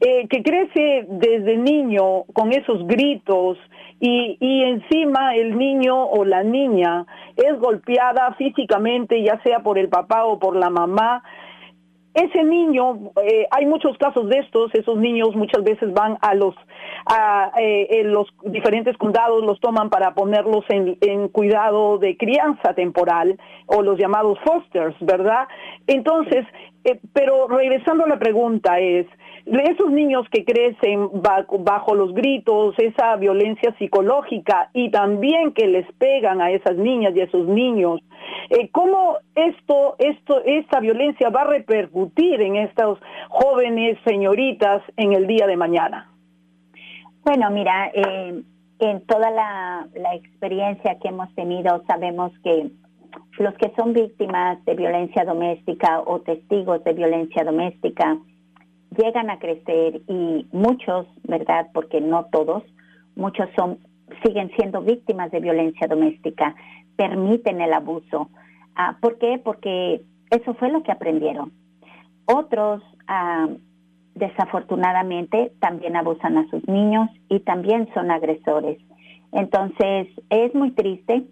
eh, 0.00 0.26
que 0.28 0.42
crece 0.42 1.06
desde 1.08 1.56
niño 1.56 2.24
con 2.32 2.52
esos 2.52 2.86
gritos 2.86 3.58
y, 4.00 4.38
y 4.40 4.62
encima 4.64 5.34
el 5.36 5.56
niño 5.56 6.04
o 6.04 6.24
la 6.24 6.42
niña 6.42 7.06
es 7.36 7.58
golpeada 7.58 8.34
físicamente, 8.34 9.22
ya 9.22 9.40
sea 9.42 9.60
por 9.60 9.78
el 9.78 9.88
papá 9.88 10.24
o 10.24 10.38
por 10.38 10.56
la 10.56 10.70
mamá, 10.70 11.22
ese 12.14 12.42
niño, 12.42 13.12
eh, 13.22 13.46
hay 13.52 13.66
muchos 13.66 13.96
casos 13.98 14.28
de 14.28 14.38
estos, 14.38 14.74
esos 14.74 14.98
niños 14.98 15.36
muchas 15.36 15.62
veces 15.62 15.92
van 15.92 16.18
a 16.20 16.34
los, 16.34 16.56
a, 17.06 17.52
eh, 17.56 18.02
los 18.04 18.26
diferentes 18.46 18.96
condados, 18.96 19.44
los 19.44 19.60
toman 19.60 19.90
para 19.90 20.12
ponerlos 20.12 20.64
en, 20.70 20.98
en, 21.02 21.28
cuidado 21.28 21.98
de 21.98 22.16
crianza 22.16 22.74
temporal 22.74 23.38
o 23.66 23.82
los 23.82 23.96
llamados 23.96 24.38
fosters, 24.44 24.96
¿verdad? 25.00 25.46
Entonces, 25.86 26.46
eh, 26.84 26.98
pero 27.12 27.46
regresando 27.46 28.04
a 28.04 28.08
la 28.08 28.18
pregunta 28.18 28.80
es, 28.80 29.06
esos 29.46 29.90
niños 29.90 30.26
que 30.30 30.44
crecen 30.44 31.08
bajo 31.60 31.94
los 31.94 32.14
gritos, 32.14 32.74
esa 32.78 33.16
violencia 33.16 33.74
psicológica 33.78 34.70
y 34.72 34.90
también 34.90 35.52
que 35.52 35.66
les 35.66 35.90
pegan 35.92 36.40
a 36.40 36.50
esas 36.50 36.76
niñas 36.76 37.14
y 37.14 37.20
a 37.20 37.24
esos 37.24 37.46
niños, 37.46 38.00
eh, 38.50 38.68
¿cómo 38.70 39.16
esto, 39.34 39.96
esto, 39.98 40.42
esta 40.44 40.80
violencia 40.80 41.30
va 41.30 41.42
a 41.42 41.48
repercutir 41.48 42.40
en 42.42 42.56
estas 42.56 42.98
jóvenes 43.28 43.98
señoritas 44.04 44.82
en 44.96 45.12
el 45.12 45.26
día 45.26 45.46
de 45.46 45.56
mañana? 45.56 46.10
Bueno, 47.24 47.50
mira, 47.50 47.90
eh, 47.94 48.42
en 48.78 49.06
toda 49.06 49.30
la, 49.30 49.86
la 49.94 50.14
experiencia 50.14 50.98
que 51.00 51.08
hemos 51.08 51.32
tenido 51.34 51.82
sabemos 51.86 52.32
que 52.42 52.70
los 53.38 53.54
que 53.54 53.72
son 53.76 53.92
víctimas 53.92 54.62
de 54.64 54.74
violencia 54.74 55.24
doméstica 55.24 56.00
o 56.00 56.20
testigos 56.20 56.82
de 56.84 56.92
violencia 56.92 57.44
doméstica, 57.44 58.18
llegan 58.96 59.30
a 59.30 59.38
crecer 59.38 60.02
y 60.08 60.46
muchos, 60.52 61.06
¿verdad? 61.24 61.68
Porque 61.72 62.00
no 62.00 62.26
todos, 62.32 62.62
muchos 63.14 63.48
son 63.56 63.78
siguen 64.24 64.50
siendo 64.56 64.82
víctimas 64.82 65.30
de 65.30 65.40
violencia 65.40 65.86
doméstica, 65.86 66.54
permiten 66.96 67.60
el 67.60 67.72
abuso. 67.72 68.28
Ah, 68.74 68.96
¿Por 69.00 69.18
qué? 69.18 69.40
Porque 69.42 70.02
eso 70.30 70.54
fue 70.54 70.70
lo 70.70 70.82
que 70.82 70.92
aprendieron. 70.92 71.52
Otros, 72.26 72.82
ah, 73.06 73.48
desafortunadamente, 74.14 75.52
también 75.60 75.96
abusan 75.96 76.38
a 76.38 76.48
sus 76.48 76.66
niños 76.68 77.08
y 77.28 77.40
también 77.40 77.88
son 77.94 78.10
agresores. 78.10 78.78
Entonces, 79.32 80.08
es 80.28 80.54
muy 80.54 80.72
triste, 80.72 81.24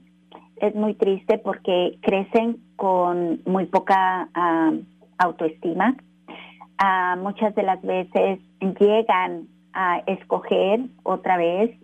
es 0.56 0.74
muy 0.74 0.94
triste 0.94 1.38
porque 1.38 1.98
crecen 2.00 2.58
con 2.76 3.40
muy 3.44 3.66
poca 3.66 4.28
ah, 4.34 4.72
autoestima, 5.18 5.96
muchas 7.18 7.54
de 7.54 7.62
las 7.62 7.82
veces 7.82 8.40
llegan 8.60 9.48
a 9.72 9.98
escoger 10.06 10.80
otra 11.02 11.36
vez, 11.36 11.76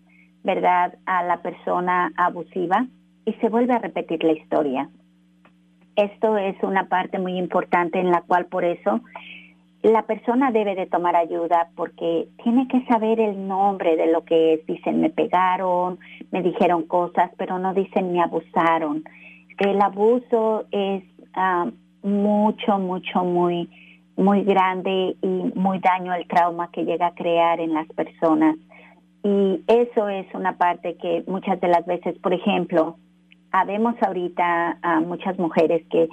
¿verdad?, 0.43 0.95
a 1.07 1.23
la 1.23 1.43
persona 1.43 2.13
abusiva 2.17 2.87
y 3.25 3.33
se 3.35 3.49
vuelve 3.49 3.75
a 3.75 3.79
repetir 3.79 4.23
la 4.25 4.33
historia. 4.33 4.89
Esto 5.97 6.37
es 6.37 6.57
una 6.63 6.89
parte 6.89 7.19
muy 7.19 7.39
importante 7.39 8.01
en 8.01 8.11
la 8.11 8.23
cual 8.23 8.47
por 8.47 8.65
eso 8.65 9.01
la 9.83 10.03
persona 10.07 10.51
debe 10.51 10.75
de 10.75 10.87
tomar 10.87 11.15
ayuda 11.15 11.69
porque 11.77 12.29
tiene 12.43 12.67
que 12.69 12.85
saber 12.87 13.21
el 13.21 13.47
nombre 13.47 13.97
de 13.97 14.11
lo 14.11 14.25
que 14.25 14.55
es. 14.55 14.67
Dicen, 14.67 15.01
me 15.01 15.11
pegaron, 15.11 15.99
me 16.31 16.43
dijeron 16.43 16.85
cosas, 16.85 17.31
pero 17.37 17.59
no 17.59 17.75
dicen 17.75 18.11
me 18.13 18.23
abusaron. 18.23 19.05
El 19.59 19.81
abuso 19.81 20.65
es 20.71 21.05
ah, 21.35 21.67
mucho, 22.03 22.79
mucho, 22.79 23.25
muy 23.25 23.69
muy 24.17 24.43
grande 24.45 25.17
y 25.21 25.27
muy 25.55 25.81
daño 25.81 26.13
al 26.13 26.27
trauma 26.27 26.71
que 26.71 26.85
llega 26.85 27.09
a 27.09 27.15
crear 27.15 27.61
en 27.61 27.75
las 27.75 27.87
personas. 27.89 28.57
Y 29.23 29.63
eso 29.67 30.09
es 30.09 30.27
una 30.35 30.57
parte 30.59 30.97
que 30.97 31.25
muchas 31.27 31.61
de 31.61 31.69
las 31.69 31.85
veces, 31.87 32.19
por 32.19 32.33
ejemplo, 32.33 32.97
habemos 33.51 33.95
ahorita 34.03 34.79
a 34.83 35.01
muchas 35.01 35.39
mujeres 35.39 35.87
que, 35.89 36.09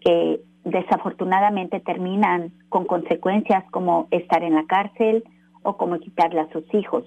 que 0.00 0.40
desafortunadamente 0.64 1.80
terminan 1.80 2.52
con 2.68 2.86
consecuencias 2.86 3.64
como 3.70 4.08
estar 4.10 4.42
en 4.42 4.54
la 4.54 4.64
cárcel 4.66 5.24
o 5.62 5.76
como 5.76 5.98
quitarle 5.98 6.40
a 6.40 6.48
sus 6.50 6.64
hijos. 6.74 7.04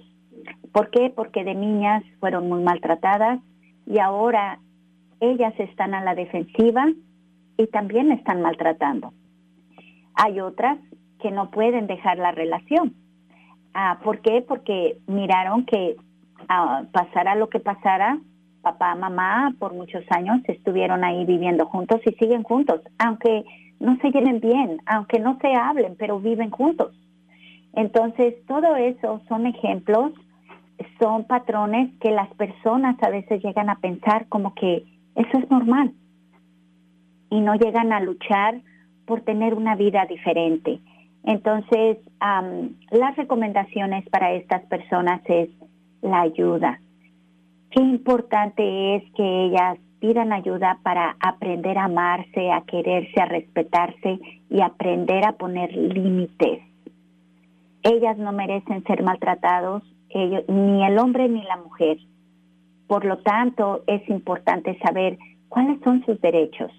¿Por 0.72 0.90
qué? 0.90 1.10
Porque 1.14 1.44
de 1.44 1.54
niñas 1.54 2.02
fueron 2.20 2.48
muy 2.48 2.62
maltratadas 2.62 3.40
y 3.86 3.98
ahora 3.98 4.60
ellas 5.20 5.52
están 5.58 5.94
a 5.94 6.02
la 6.02 6.14
defensiva 6.14 6.86
y 7.56 7.66
también 7.66 8.12
están 8.12 8.40
maltratando. 8.40 9.12
Hay 10.14 10.40
otras 10.40 10.78
que 11.20 11.30
no 11.30 11.50
pueden 11.50 11.86
dejar 11.86 12.18
la 12.18 12.32
relación. 12.32 12.94
Ah, 13.74 14.00
¿Por 14.02 14.20
qué? 14.20 14.42
Porque 14.46 14.98
miraron 15.06 15.64
que 15.64 15.96
ah, 16.48 16.82
pasara 16.92 17.34
lo 17.34 17.48
que 17.48 17.60
pasara, 17.60 18.18
papá, 18.62 18.94
mamá 18.94 19.54
por 19.58 19.74
muchos 19.74 20.04
años 20.10 20.40
estuvieron 20.46 21.04
ahí 21.04 21.24
viviendo 21.24 21.66
juntos 21.66 22.00
y 22.04 22.12
siguen 22.12 22.42
juntos, 22.42 22.80
aunque 22.98 23.44
no 23.78 23.96
se 23.96 24.10
lleven 24.10 24.40
bien, 24.40 24.82
aunque 24.86 25.18
no 25.18 25.38
se 25.40 25.54
hablen, 25.54 25.96
pero 25.98 26.20
viven 26.20 26.50
juntos. 26.50 26.94
Entonces, 27.72 28.34
todo 28.46 28.76
eso 28.76 29.22
son 29.28 29.46
ejemplos, 29.46 30.12
son 30.98 31.24
patrones 31.24 31.90
que 32.00 32.10
las 32.10 32.28
personas 32.34 32.96
a 33.02 33.10
veces 33.10 33.42
llegan 33.42 33.70
a 33.70 33.76
pensar 33.76 34.26
como 34.28 34.54
que 34.54 34.84
eso 35.14 35.38
es 35.38 35.50
normal 35.50 35.92
y 37.30 37.40
no 37.40 37.54
llegan 37.54 37.92
a 37.92 38.00
luchar 38.00 38.60
por 39.10 39.22
tener 39.22 39.54
una 39.54 39.74
vida 39.74 40.06
diferente. 40.06 40.78
Entonces, 41.24 41.98
las 42.20 43.16
recomendaciones 43.16 44.08
para 44.08 44.34
estas 44.34 44.62
personas 44.66 45.20
es 45.24 45.48
la 46.00 46.20
ayuda. 46.20 46.78
Qué 47.72 47.80
importante 47.80 48.94
es 48.94 49.02
que 49.16 49.46
ellas 49.46 49.78
pidan 49.98 50.32
ayuda 50.32 50.78
para 50.84 51.16
aprender 51.18 51.76
a 51.76 51.86
amarse, 51.86 52.52
a 52.52 52.60
quererse, 52.60 53.20
a 53.20 53.24
respetarse 53.24 54.20
y 54.48 54.60
aprender 54.60 55.24
a 55.24 55.32
poner 55.32 55.74
límites. 55.74 56.62
Ellas 57.82 58.16
no 58.16 58.30
merecen 58.30 58.84
ser 58.84 59.02
maltratados, 59.02 59.82
ellos, 60.10 60.44
ni 60.46 60.84
el 60.86 60.96
hombre 61.00 61.28
ni 61.28 61.42
la 61.42 61.56
mujer. 61.56 61.98
Por 62.86 63.04
lo 63.04 63.18
tanto, 63.18 63.82
es 63.88 64.08
importante 64.08 64.78
saber 64.78 65.18
cuáles 65.48 65.80
son 65.82 66.04
sus 66.06 66.20
derechos 66.20 66.70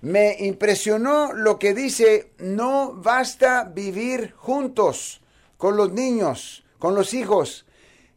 me 0.00 0.36
impresionó 0.40 1.32
lo 1.32 1.58
que 1.58 1.74
dice, 1.74 2.32
no 2.38 2.94
basta 2.94 3.64
vivir 3.64 4.32
juntos 4.36 5.20
con 5.56 5.76
los 5.76 5.92
niños, 5.92 6.64
con 6.78 6.94
los 6.94 7.14
hijos. 7.14 7.66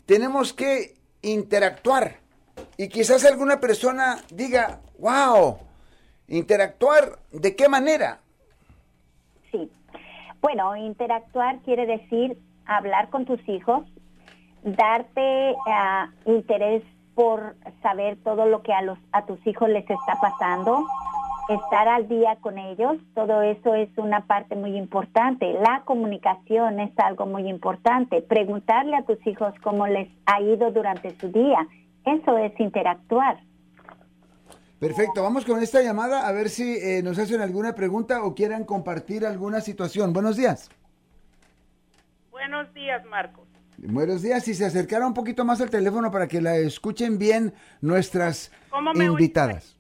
Tenemos 0.05 0.53
que 0.53 0.93
interactuar. 1.21 2.19
Y 2.77 2.89
quizás 2.89 3.25
alguna 3.25 3.59
persona 3.59 4.23
diga, 4.31 4.81
wow, 5.00 5.57
interactuar, 6.27 7.20
¿de 7.31 7.55
qué 7.55 7.68
manera? 7.70 8.20
Sí. 9.51 9.70
Bueno, 10.42 10.75
interactuar 10.75 11.60
quiere 11.60 11.86
decir 11.86 12.38
hablar 12.66 13.10
con 13.10 13.25
tus 13.25 13.48
hijos, 13.48 13.86
darte 14.64 15.55
uh, 15.55 16.31
interés 16.31 16.84
por 17.16 17.55
saber 17.81 18.18
todo 18.24 18.46
lo 18.46 18.62
que 18.62 18.74
a, 18.74 18.81
los, 18.81 18.98
a 19.12 19.25
tus 19.25 19.46
hijos 19.46 19.70
les 19.70 19.90
está 19.90 20.16
pasando, 20.22 20.86
estar 21.50 21.88
al 21.88 22.07
día 22.07 22.38
con 22.40 22.57
ellos, 22.57 22.98
todo 23.14 23.42
eso 23.42 23.75
es 23.75 23.90
una 23.98 24.25
parte 24.25 24.55
muy 24.55 24.77
importante. 24.77 25.53
La 25.53 25.81
comunicación 25.86 26.79
es 26.79 26.98
algo 26.98 27.25
muy 27.25 27.48
importante. 27.50 28.22
Preguntarle 28.22 28.96
a 28.96 29.03
tus 29.03 29.25
hijos 29.27 29.53
cómo 29.62 29.88
les 29.88 30.07
ha 30.25 30.42
ido 30.42 30.72
durante 30.72 31.12
su 31.20 31.31
día, 31.31 31.68
eso 32.05 32.38
es 32.38 32.57
interactuar. 32.60 33.40
Perfecto, 34.81 35.24
vamos 35.24 35.46
con 35.46 35.63
esta 35.63 35.81
llamada 35.81 36.27
a 36.27 36.31
ver 36.33 36.50
si 36.50 36.75
eh, 36.75 37.01
nos 37.01 37.17
hacen 37.17 37.39
alguna 37.39 37.74
pregunta 37.74 38.22
o 38.24 38.35
quieran 38.35 38.65
compartir 38.65 39.25
alguna 39.25 39.61
situación. 39.61 40.11
Buenos 40.11 40.35
días. 40.35 40.70
Buenos 42.31 42.74
días, 42.74 43.05
Marcos. 43.05 43.48
Buenos 43.77 44.22
días, 44.22 44.44
si 44.44 44.53
se 44.53 44.65
acercara 44.65 45.07
un 45.07 45.13
poquito 45.13 45.46
más 45.46 45.61
al 45.61 45.70
teléfono 45.70 46.11
para 46.11 46.27
que 46.27 46.41
la 46.41 46.57
escuchen 46.57 47.17
bien 47.17 47.53
nuestras 47.79 48.51
invitadas 48.96 49.77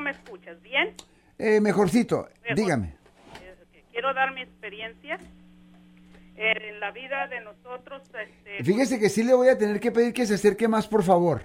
me 0.00 0.10
escuchas? 0.10 0.60
¿Bien? 0.62 0.94
Eh, 1.38 1.60
mejorcito, 1.60 2.28
dígame. 2.54 2.94
Quiero 3.90 4.12
dar 4.14 4.32
mi 4.34 4.42
experiencia 4.42 5.18
en 6.36 6.80
la 6.80 6.90
vida 6.90 7.26
de 7.28 7.40
nosotros. 7.40 8.02
Este, 8.02 8.62
Fíjese 8.62 8.98
que 8.98 9.08
sí 9.08 9.22
le 9.22 9.34
voy 9.34 9.48
a 9.48 9.56
tener 9.56 9.80
que 9.80 9.90
pedir 9.90 10.12
que 10.12 10.26
se 10.26 10.34
acerque 10.34 10.68
más, 10.68 10.86
por 10.86 11.02
favor. 11.02 11.44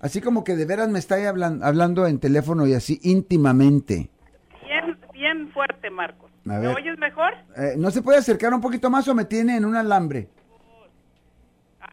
Así 0.00 0.20
como 0.20 0.44
que 0.44 0.56
de 0.56 0.64
veras 0.64 0.88
me 0.88 0.98
está 0.98 1.16
hablando, 1.28 1.64
hablando 1.64 2.06
en 2.06 2.18
teléfono 2.18 2.66
y 2.66 2.74
así 2.74 2.98
íntimamente. 3.02 4.10
Bien, 4.64 4.98
bien 5.12 5.50
fuerte, 5.52 5.90
Marcos. 5.90 6.30
¿Me 6.44 6.68
oyes 6.68 6.98
mejor? 6.98 7.34
Eh, 7.56 7.74
¿No 7.76 7.90
se 7.90 8.02
puede 8.02 8.18
acercar 8.18 8.54
un 8.54 8.60
poquito 8.60 8.88
más 8.88 9.06
o 9.08 9.14
me 9.14 9.26
tiene 9.26 9.56
en 9.56 9.64
un 9.64 9.76
alambre? 9.76 10.28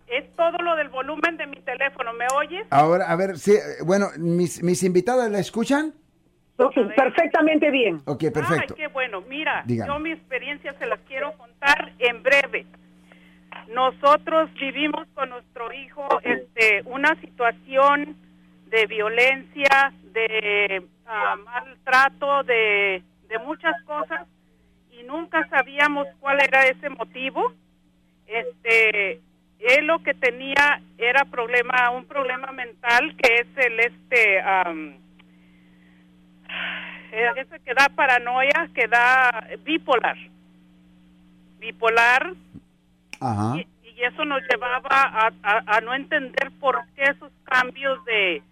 Es 0.07 0.33
todo 0.37 0.57
lo 0.59 0.75
del 0.77 0.87
volumen 0.87 1.35
de 1.35 1.47
mi 1.47 1.61
teléfono, 1.61 2.13
¿me 2.13 2.25
oyes? 2.33 2.65
Ahora, 2.69 3.11
a 3.11 3.15
ver, 3.17 3.37
sí, 3.37 3.53
bueno, 3.85 4.07
mis, 4.17 4.63
mis 4.63 4.81
invitadas 4.83 5.29
la 5.29 5.39
escuchan. 5.39 5.93
perfectamente 6.95 7.69
bien. 7.71 8.01
Ok, 8.05 8.31
perfecto. 8.33 8.73
Ay, 8.77 8.83
qué 8.83 8.87
bueno. 8.87 9.19
Mira, 9.27 9.65
yo 9.67 9.99
mi 9.99 10.13
experiencia 10.13 10.73
se 10.79 10.85
las 10.85 10.99
quiero 11.01 11.37
contar 11.37 11.91
en 11.99 12.23
breve. 12.23 12.65
Nosotros 13.67 14.53
vivimos 14.53 15.07
con 15.13 15.29
nuestro 15.29 15.73
hijo 15.73 16.07
este, 16.23 16.81
una 16.85 17.15
situación 17.21 18.15
de 18.67 18.85
violencia, 18.85 19.93
de 20.13 20.83
ah, 21.05 21.35
maltrato, 21.43 22.43
de, 22.43 23.03
de 23.27 23.39
muchas 23.39 23.75
cosas 23.83 24.27
y 24.91 25.03
nunca 25.03 25.47
sabíamos 25.49 26.07
cuál 26.19 26.41
era 26.41 26.65
ese 26.67 26.89
motivo. 26.89 27.53
Este, 28.25 29.21
él 29.59 29.87
lo 29.87 29.99
que 29.99 30.13
tenía 30.13 30.81
era 30.97 31.25
problema, 31.25 31.89
un 31.91 32.05
problema 32.05 32.51
mental 32.51 33.15
que 33.17 33.35
es 33.35 33.65
el 33.65 33.79
este, 33.79 34.39
ese 37.11 37.59
que 37.59 37.73
da 37.73 37.89
paranoia, 37.89 38.69
que 38.73 38.87
da 38.87 39.47
bipolar, 39.63 40.17
bipolar, 41.59 42.33
Y, 43.21 43.67
eso 43.99 44.23
nos 44.25 44.43
llevaba 44.47 45.31
a, 45.41 45.81
no 45.81 45.95
entender 45.95 46.51
por 46.59 46.79
qué 46.95 47.01
esos 47.01 47.31
cambios 47.45 48.05
de, 48.05 48.43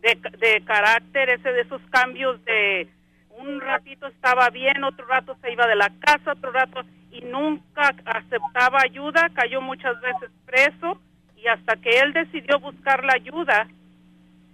de, 0.00 0.62
carácter, 0.64 1.28
ese 1.28 1.52
de 1.52 1.62
esos 1.62 1.82
cambios 1.90 2.42
de 2.44 2.88
un 3.30 3.60
ratito 3.60 4.06
estaba 4.06 4.48
bien, 4.50 4.84
otro 4.84 5.04
rato 5.06 5.36
se 5.42 5.52
iba 5.52 5.66
de 5.66 5.74
la 5.74 5.90
casa, 5.98 6.32
otro 6.32 6.52
rato 6.52 6.82
y 7.10 7.20
nunca 7.22 7.94
aceptaba 8.04 8.80
ayuda, 8.84 9.28
cayó 9.34 9.60
muchas 9.60 10.00
veces 10.00 10.30
preso 10.46 11.00
y 11.36 11.48
hasta 11.48 11.76
que 11.76 11.98
él 11.98 12.12
decidió 12.12 12.60
buscar 12.60 13.04
la 13.04 13.14
ayuda, 13.14 13.66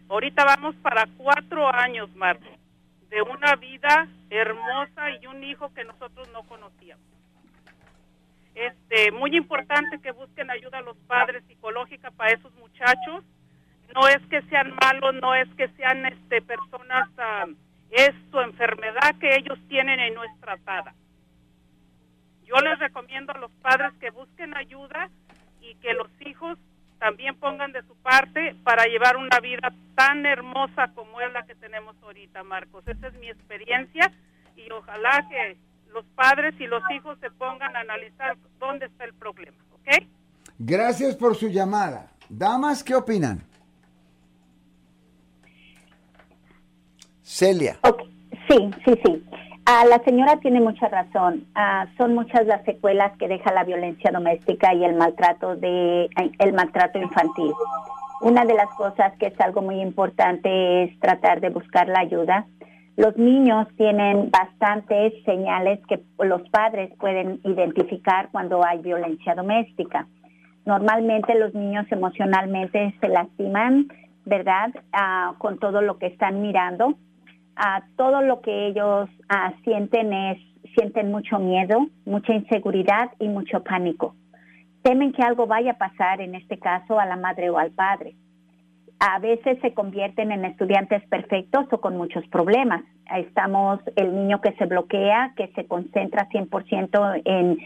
ahorita 0.08 0.44
vamos 0.44 0.74
para 0.76 1.06
cuatro 1.18 1.72
años, 1.74 2.08
Marco, 2.16 2.48
de 3.10 3.20
una 3.20 3.54
vida 3.56 4.08
hermosa 4.30 5.10
y 5.20 5.26
un 5.26 5.44
hijo 5.44 5.72
que 5.74 5.84
nosotros 5.84 6.26
no 6.32 6.42
conocíamos. 6.44 7.17
Este, 8.58 9.12
muy 9.12 9.36
importante 9.36 10.00
que 10.00 10.10
busquen 10.10 10.50
ayuda 10.50 10.78
a 10.78 10.82
los 10.82 10.96
padres 11.06 11.44
psicológica 11.46 12.10
para 12.10 12.32
esos 12.32 12.52
muchachos. 12.56 13.24
No 13.94 14.08
es 14.08 14.18
que 14.28 14.42
sean 14.42 14.74
malos, 14.82 15.14
no 15.22 15.34
es 15.34 15.48
que 15.54 15.68
sean 15.76 16.04
este 16.06 16.42
personas, 16.42 17.08
ah, 17.18 17.46
es 17.90 18.10
su 18.30 18.40
enfermedad 18.40 19.16
que 19.20 19.36
ellos 19.36 19.58
tienen 19.68 20.00
en 20.00 20.14
nuestra 20.14 20.56
tratada 20.56 20.94
yo 22.48 22.56
les 22.62 22.78
recomiendo 22.78 23.32
a 23.32 23.38
los 23.38 23.52
padres 23.60 23.92
que 24.00 24.10
busquen 24.10 24.56
ayuda 24.56 25.10
y 25.60 25.74
que 25.76 25.92
los 25.92 26.08
hijos 26.20 26.58
también 26.98 27.34
pongan 27.36 27.72
de 27.72 27.82
su 27.82 27.94
parte 27.96 28.56
para 28.64 28.84
llevar 28.86 29.18
una 29.18 29.38
vida 29.40 29.70
tan 29.94 30.24
hermosa 30.24 30.88
como 30.94 31.20
es 31.20 31.30
la 31.32 31.44
que 31.44 31.54
tenemos 31.54 31.94
ahorita, 32.02 32.42
Marcos. 32.42 32.88
Esa 32.88 33.08
es 33.08 33.14
mi 33.14 33.28
experiencia 33.28 34.10
y 34.56 34.70
ojalá 34.70 35.26
que 35.28 35.58
padres 36.18 36.54
y 36.58 36.66
los 36.66 36.82
hijos 36.90 37.16
se 37.20 37.30
pongan 37.30 37.74
a 37.76 37.80
analizar 37.80 38.36
dónde 38.58 38.86
está 38.86 39.04
el 39.04 39.14
problema, 39.14 39.56
¿ok? 39.72 40.04
Gracias 40.58 41.14
por 41.14 41.36
su 41.36 41.48
llamada. 41.48 42.10
Damas, 42.28 42.82
¿qué 42.82 42.96
opinan? 42.96 43.40
Celia. 47.22 47.78
Sí, 48.48 48.70
sí, 48.84 49.00
sí. 49.04 49.24
Ah, 49.64 49.84
la 49.84 50.02
señora 50.02 50.40
tiene 50.40 50.60
mucha 50.60 50.88
razón. 50.88 51.46
Ah, 51.54 51.86
son 51.98 52.14
muchas 52.14 52.46
las 52.46 52.64
secuelas 52.64 53.12
que 53.18 53.28
deja 53.28 53.52
la 53.52 53.64
violencia 53.64 54.10
doméstica 54.10 54.74
y 54.74 54.84
el 54.84 54.96
maltrato 54.96 55.54
de 55.54 56.08
el 56.38 56.52
maltrato 56.54 56.98
infantil. 56.98 57.52
Una 58.22 58.44
de 58.44 58.54
las 58.54 58.70
cosas 58.76 59.12
que 59.20 59.26
es 59.26 59.40
algo 59.40 59.62
muy 59.62 59.80
importante 59.80 60.84
es 60.84 60.98
tratar 60.98 61.40
de 61.40 61.50
buscar 61.50 61.86
la 61.88 62.00
ayuda. 62.00 62.46
Los 62.98 63.16
niños 63.16 63.66
tienen 63.78 64.30
bastantes 64.30 65.14
señales 65.24 65.80
que 65.86 66.00
los 66.18 66.46
padres 66.50 66.90
pueden 66.98 67.40
identificar 67.44 68.28
cuando 68.30 68.62
hay 68.62 68.80
violencia 68.80 69.34
doméstica. 69.34 70.06
Normalmente 70.66 71.38
los 71.38 71.54
niños 71.54 71.86
emocionalmente 71.90 72.94
se 73.00 73.08
lastiman, 73.08 73.88
¿verdad? 74.26 74.74
Ah, 74.92 75.34
con 75.38 75.58
todo 75.58 75.80
lo 75.80 75.96
que 75.96 76.08
están 76.08 76.42
mirando 76.42 76.98
todo 77.96 78.22
lo 78.22 78.40
que 78.40 78.68
ellos 78.68 79.08
ah, 79.28 79.52
sienten 79.64 80.12
es, 80.12 80.38
sienten 80.74 81.10
mucho 81.10 81.38
miedo, 81.38 81.88
mucha 82.04 82.32
inseguridad 82.34 83.10
y 83.18 83.28
mucho 83.28 83.62
pánico. 83.62 84.14
Temen 84.82 85.12
que 85.12 85.22
algo 85.22 85.46
vaya 85.46 85.72
a 85.72 85.78
pasar, 85.78 86.20
en 86.20 86.34
este 86.34 86.58
caso, 86.58 86.98
a 87.00 87.06
la 87.06 87.16
madre 87.16 87.50
o 87.50 87.58
al 87.58 87.72
padre. 87.72 88.14
A 89.00 89.20
veces 89.20 89.58
se 89.60 89.74
convierten 89.74 90.32
en 90.32 90.44
estudiantes 90.44 91.06
perfectos 91.08 91.66
o 91.70 91.80
con 91.80 91.96
muchos 91.96 92.26
problemas. 92.28 92.82
Estamos 93.14 93.80
el 93.94 94.12
niño 94.12 94.40
que 94.40 94.52
se 94.54 94.66
bloquea, 94.66 95.34
que 95.36 95.48
se 95.54 95.66
concentra 95.66 96.28
100% 96.28 97.22
en, 97.24 97.58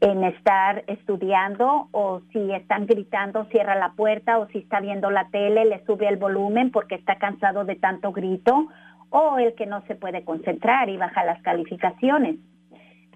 en 0.00 0.24
estar 0.24 0.84
estudiando 0.86 1.88
o 1.92 2.22
si 2.32 2.52
están 2.52 2.86
gritando, 2.86 3.44
cierra 3.46 3.74
la 3.74 3.92
puerta 3.92 4.38
o 4.38 4.46
si 4.48 4.58
está 4.58 4.80
viendo 4.80 5.10
la 5.10 5.28
tele, 5.28 5.66
le 5.66 5.84
sube 5.84 6.08
el 6.08 6.16
volumen 6.16 6.70
porque 6.70 6.94
está 6.94 7.16
cansado 7.16 7.64
de 7.64 7.76
tanto 7.76 8.12
grito 8.12 8.68
o 9.10 9.38
el 9.38 9.54
que 9.54 9.66
no 9.66 9.82
se 9.86 9.94
puede 9.94 10.24
concentrar 10.24 10.88
y 10.88 10.96
baja 10.96 11.22
las 11.24 11.42
calificaciones. 11.42 12.36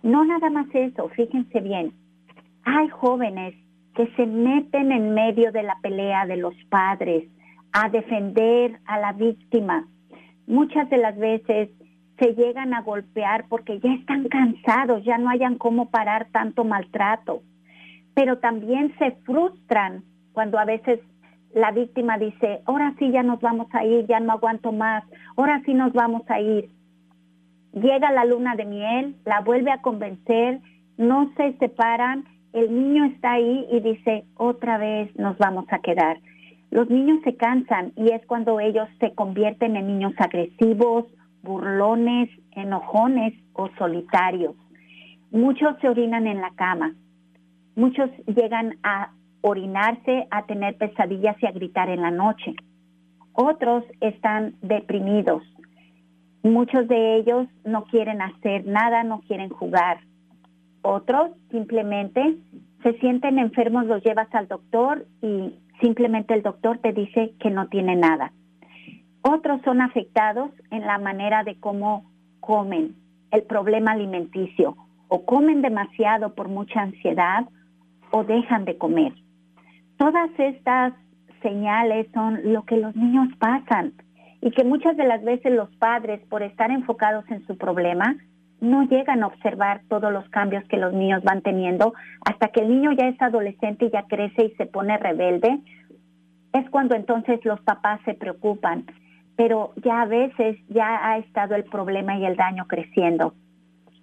No 0.02 0.24
nada 0.26 0.50
más 0.50 0.66
eso, 0.74 1.08
fíjense 1.10 1.60
bien, 1.60 1.92
hay 2.64 2.88
jóvenes 2.88 3.54
que 3.94 4.08
se 4.16 4.26
meten 4.26 4.92
en 4.92 5.14
medio 5.14 5.52
de 5.52 5.62
la 5.62 5.76
pelea 5.80 6.26
de 6.26 6.36
los 6.36 6.54
padres 6.68 7.24
a 7.72 7.88
defender 7.88 8.78
a 8.84 8.98
la 8.98 9.12
víctima. 9.12 9.86
Muchas 10.46 10.88
de 10.90 10.98
las 10.98 11.16
veces 11.16 11.70
se 12.18 12.34
llegan 12.34 12.74
a 12.74 12.82
golpear 12.82 13.46
porque 13.48 13.80
ya 13.80 13.92
están 13.94 14.28
cansados, 14.28 15.04
ya 15.04 15.18
no 15.18 15.30
hayan 15.30 15.56
cómo 15.56 15.90
parar 15.90 16.28
tanto 16.30 16.64
maltrato. 16.64 17.42
Pero 18.14 18.38
también 18.38 18.94
se 18.98 19.12
frustran 19.24 20.04
cuando 20.32 20.58
a 20.58 20.64
veces 20.64 21.00
la 21.54 21.70
víctima 21.70 22.18
dice, 22.18 22.62
ahora 22.66 22.94
sí 22.98 23.10
ya 23.10 23.22
nos 23.22 23.40
vamos 23.40 23.68
a 23.72 23.84
ir, 23.84 24.06
ya 24.06 24.20
no 24.20 24.32
aguanto 24.32 24.72
más, 24.72 25.04
ahora 25.36 25.62
sí 25.64 25.74
nos 25.74 25.92
vamos 25.92 26.22
a 26.28 26.40
ir. 26.40 26.70
Llega 27.72 28.12
la 28.12 28.24
luna 28.24 28.54
de 28.54 28.66
miel, 28.66 29.16
la 29.24 29.40
vuelve 29.40 29.70
a 29.70 29.80
convencer, 29.80 30.60
no 30.96 31.32
se 31.36 31.54
separan, 31.54 32.24
el 32.52 32.74
niño 32.74 33.04
está 33.06 33.32
ahí 33.32 33.66
y 33.70 33.80
dice, 33.80 34.24
otra 34.36 34.76
vez 34.76 35.14
nos 35.16 35.38
vamos 35.38 35.64
a 35.70 35.78
quedar. 35.78 36.18
Los 36.72 36.88
niños 36.88 37.20
se 37.22 37.36
cansan 37.36 37.92
y 37.96 38.12
es 38.12 38.24
cuando 38.24 38.58
ellos 38.58 38.88
se 38.98 39.14
convierten 39.14 39.76
en 39.76 39.88
niños 39.88 40.14
agresivos, 40.16 41.04
burlones, 41.42 42.30
enojones 42.52 43.34
o 43.52 43.68
solitarios. 43.76 44.54
Muchos 45.30 45.76
se 45.82 45.90
orinan 45.90 46.26
en 46.26 46.40
la 46.40 46.50
cama, 46.54 46.94
muchos 47.76 48.08
llegan 48.24 48.76
a 48.82 49.12
orinarse, 49.42 50.26
a 50.30 50.46
tener 50.46 50.78
pesadillas 50.78 51.36
y 51.42 51.46
a 51.46 51.52
gritar 51.52 51.90
en 51.90 52.00
la 52.00 52.10
noche. 52.10 52.54
Otros 53.34 53.84
están 54.00 54.54
deprimidos. 54.62 55.42
Muchos 56.42 56.88
de 56.88 57.16
ellos 57.16 57.48
no 57.66 57.84
quieren 57.84 58.22
hacer 58.22 58.66
nada, 58.66 59.04
no 59.04 59.20
quieren 59.20 59.50
jugar. 59.50 59.98
Otros 60.80 61.32
simplemente 61.50 62.38
se 62.82 62.94
sienten 62.94 63.38
enfermos, 63.38 63.84
los 63.84 64.02
llevas 64.02 64.34
al 64.34 64.48
doctor 64.48 65.06
y 65.20 65.52
simplemente 65.82 66.32
el 66.32 66.42
doctor 66.42 66.78
te 66.78 66.92
dice 66.92 67.34
que 67.38 67.50
no 67.50 67.68
tiene 67.68 67.96
nada. 67.96 68.32
Otros 69.20 69.60
son 69.62 69.82
afectados 69.82 70.50
en 70.70 70.86
la 70.86 70.98
manera 70.98 71.44
de 71.44 71.58
cómo 71.60 72.10
comen, 72.40 72.96
el 73.30 73.42
problema 73.42 73.92
alimenticio, 73.92 74.76
o 75.08 75.26
comen 75.26 75.60
demasiado 75.60 76.34
por 76.34 76.48
mucha 76.48 76.80
ansiedad 76.80 77.44
o 78.10 78.24
dejan 78.24 78.64
de 78.64 78.78
comer. 78.78 79.12
Todas 79.96 80.30
estas 80.38 80.94
señales 81.42 82.06
son 82.14 82.40
lo 82.52 82.64
que 82.64 82.76
los 82.76 82.96
niños 82.96 83.28
pasan 83.38 83.92
y 84.40 84.50
que 84.50 84.64
muchas 84.64 84.96
de 84.96 85.04
las 85.06 85.22
veces 85.22 85.52
los 85.52 85.70
padres, 85.76 86.20
por 86.28 86.42
estar 86.42 86.70
enfocados 86.70 87.24
en 87.30 87.46
su 87.46 87.56
problema, 87.56 88.16
no 88.62 88.84
llegan 88.84 89.22
a 89.22 89.26
observar 89.26 89.82
todos 89.88 90.10
los 90.10 90.26
cambios 90.30 90.64
que 90.68 90.78
los 90.78 90.94
niños 90.94 91.22
van 91.22 91.42
teniendo 91.42 91.92
hasta 92.24 92.48
que 92.48 92.60
el 92.60 92.70
niño 92.70 92.92
ya 92.92 93.08
es 93.08 93.20
adolescente 93.20 93.84
y 93.84 93.90
ya 93.90 94.04
crece 94.04 94.46
y 94.46 94.54
se 94.56 94.64
pone 94.64 94.96
rebelde. 94.96 95.60
Es 96.54 96.70
cuando 96.70 96.94
entonces 96.94 97.44
los 97.44 97.60
papás 97.60 98.00
se 98.06 98.14
preocupan, 98.14 98.86
pero 99.36 99.72
ya 99.76 100.00
a 100.00 100.06
veces 100.06 100.56
ya 100.68 101.06
ha 101.06 101.18
estado 101.18 101.54
el 101.54 101.64
problema 101.64 102.16
y 102.16 102.24
el 102.24 102.36
daño 102.36 102.66
creciendo. 102.66 103.34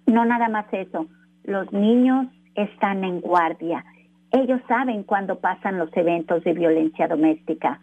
No 0.06 0.24
nada 0.24 0.48
más 0.48 0.66
eso, 0.72 1.06
los 1.42 1.72
niños 1.72 2.28
están 2.54 3.02
en 3.02 3.20
guardia 3.20 3.84
ellos 4.32 4.60
saben 4.68 5.02
cuándo 5.02 5.40
pasan 5.40 5.78
los 5.78 5.90
eventos 5.96 6.44
de 6.44 6.52
violencia 6.52 7.08
doméstica. 7.08 7.80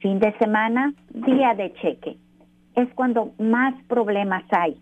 Fin 0.00 0.20
de 0.20 0.32
semana, 0.38 0.92
día 1.10 1.54
de 1.54 1.72
cheque. 1.74 2.16
Es 2.76 2.88
cuando 2.94 3.32
más 3.38 3.74
problemas 3.88 4.44
hay. 4.50 4.76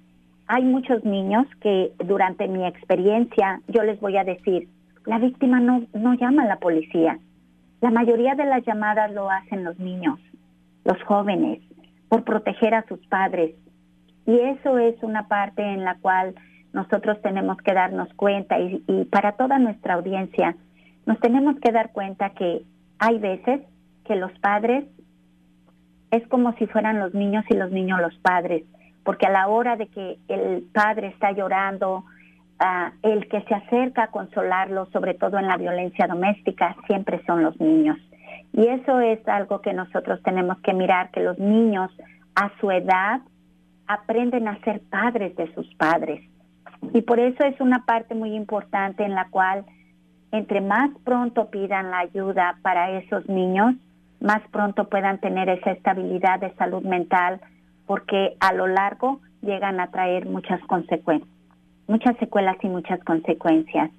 Hay 0.46 0.64
muchos 0.64 1.04
niños 1.04 1.46
que 1.60 1.92
durante 2.04 2.48
mi 2.48 2.66
experiencia 2.66 3.60
yo 3.68 3.82
les 3.82 4.00
voy 4.00 4.16
a 4.16 4.24
decir, 4.24 4.68
la 5.06 5.18
víctima 5.18 5.60
no, 5.60 5.84
no 5.94 6.14
llama 6.14 6.42
a 6.42 6.46
la 6.46 6.56
policía. 6.58 7.18
La 7.80 7.90
mayoría 7.90 8.34
de 8.34 8.46
las 8.46 8.64
llamadas 8.64 9.12
lo 9.12 9.30
hacen 9.30 9.64
los 9.64 9.78
niños, 9.78 10.20
los 10.84 11.02
jóvenes, 11.04 11.60
por 12.08 12.24
proteger 12.24 12.74
a 12.74 12.86
sus 12.86 13.04
padres. 13.06 13.54
Y 14.26 14.38
eso 14.38 14.78
es 14.78 15.02
una 15.02 15.26
parte 15.26 15.62
en 15.62 15.84
la 15.84 15.96
cual 15.96 16.34
nosotros 16.72 17.20
tenemos 17.22 17.56
que 17.58 17.74
darnos 17.74 18.12
cuenta 18.14 18.58
y, 18.60 18.82
y 18.86 19.04
para 19.06 19.32
toda 19.32 19.58
nuestra 19.58 19.94
audiencia, 19.94 20.56
nos 21.06 21.18
tenemos 21.20 21.56
que 21.60 21.72
dar 21.72 21.92
cuenta 21.92 22.30
que 22.30 22.62
hay 22.98 23.18
veces 23.18 23.62
que 24.04 24.16
los 24.16 24.32
padres 24.38 24.84
es 26.12 26.26
como 26.28 26.52
si 26.54 26.66
fueran 26.66 26.98
los 26.98 27.14
niños 27.14 27.44
y 27.48 27.54
los 27.54 27.70
niños 27.70 28.00
los 28.00 28.14
padres, 28.18 28.64
porque 29.04 29.26
a 29.26 29.30
la 29.30 29.48
hora 29.48 29.76
de 29.76 29.88
que 29.88 30.18
el 30.28 30.64
padre 30.72 31.08
está 31.08 31.32
llorando, 31.32 32.04
ah, 32.58 32.92
el 33.02 33.28
que 33.28 33.42
se 33.42 33.54
acerca 33.54 34.04
a 34.04 34.10
consolarlo, 34.10 34.86
sobre 34.92 35.14
todo 35.14 35.38
en 35.38 35.48
la 35.48 35.56
violencia 35.56 36.06
doméstica, 36.06 36.76
siempre 36.86 37.22
son 37.26 37.42
los 37.42 37.58
niños. 37.60 37.98
Y 38.52 38.66
eso 38.66 39.00
es 39.00 39.26
algo 39.28 39.60
que 39.60 39.72
nosotros 39.72 40.22
tenemos 40.22 40.58
que 40.60 40.74
mirar, 40.74 41.10
que 41.10 41.20
los 41.20 41.38
niños 41.38 41.90
a 42.34 42.50
su 42.60 42.70
edad 42.70 43.20
aprenden 43.86 44.48
a 44.48 44.58
ser 44.60 44.80
padres 44.90 45.34
de 45.36 45.52
sus 45.54 45.72
padres. 45.74 46.22
Y 46.92 47.02
por 47.02 47.20
eso 47.20 47.44
es 47.44 47.60
una 47.60 47.84
parte 47.84 48.14
muy 48.14 48.34
importante 48.34 49.04
en 49.04 49.14
la 49.14 49.28
cual 49.30 49.64
entre 50.32 50.60
más 50.60 50.90
pronto 51.04 51.50
pidan 51.50 51.90
la 51.90 52.00
ayuda 52.00 52.58
para 52.62 52.90
esos 52.98 53.28
niños, 53.28 53.74
más 54.20 54.40
pronto 54.50 54.88
puedan 54.88 55.18
tener 55.18 55.48
esa 55.48 55.72
estabilidad 55.72 56.40
de 56.40 56.54
salud 56.54 56.82
mental, 56.82 57.40
porque 57.92 58.38
a 58.40 58.54
lo 58.54 58.68
largo 58.68 59.20
llegan 59.42 59.78
a 59.78 59.90
traer 59.90 60.24
muchas 60.24 60.58
consecuencias, 60.62 61.28
muchas 61.86 62.16
secuelas 62.16 62.56
y 62.62 62.68
muchas 62.68 63.04
consecuencias. 63.04 63.90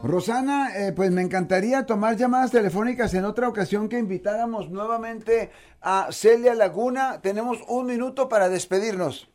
Rosana, 0.03 0.71
eh, 0.75 0.93
pues 0.97 1.11
me 1.11 1.21
encantaría 1.21 1.85
tomar 1.85 2.17
llamadas 2.17 2.53
telefónicas 2.53 3.13
en 3.13 3.27
otra 3.27 3.49
ocasión 3.49 3.91
que 3.91 3.99
invitáramos 3.99 4.71
nuevamente 4.71 5.51
a 5.83 6.07
Celia 6.11 6.55
Laguna. 6.55 7.21
Tenemos 7.21 7.59
un 7.69 7.85
minuto 7.85 8.31
para 8.31 8.49
despedirnos. 8.49 9.31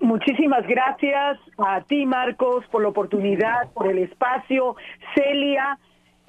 Muchísimas 0.00 0.66
gracias 0.66 1.38
a 1.58 1.82
ti, 1.82 2.06
Marcos, 2.06 2.64
por 2.72 2.80
la 2.80 2.88
oportunidad, 2.88 3.70
por 3.74 3.86
el 3.86 3.98
espacio. 3.98 4.76
Celia, 5.14 5.78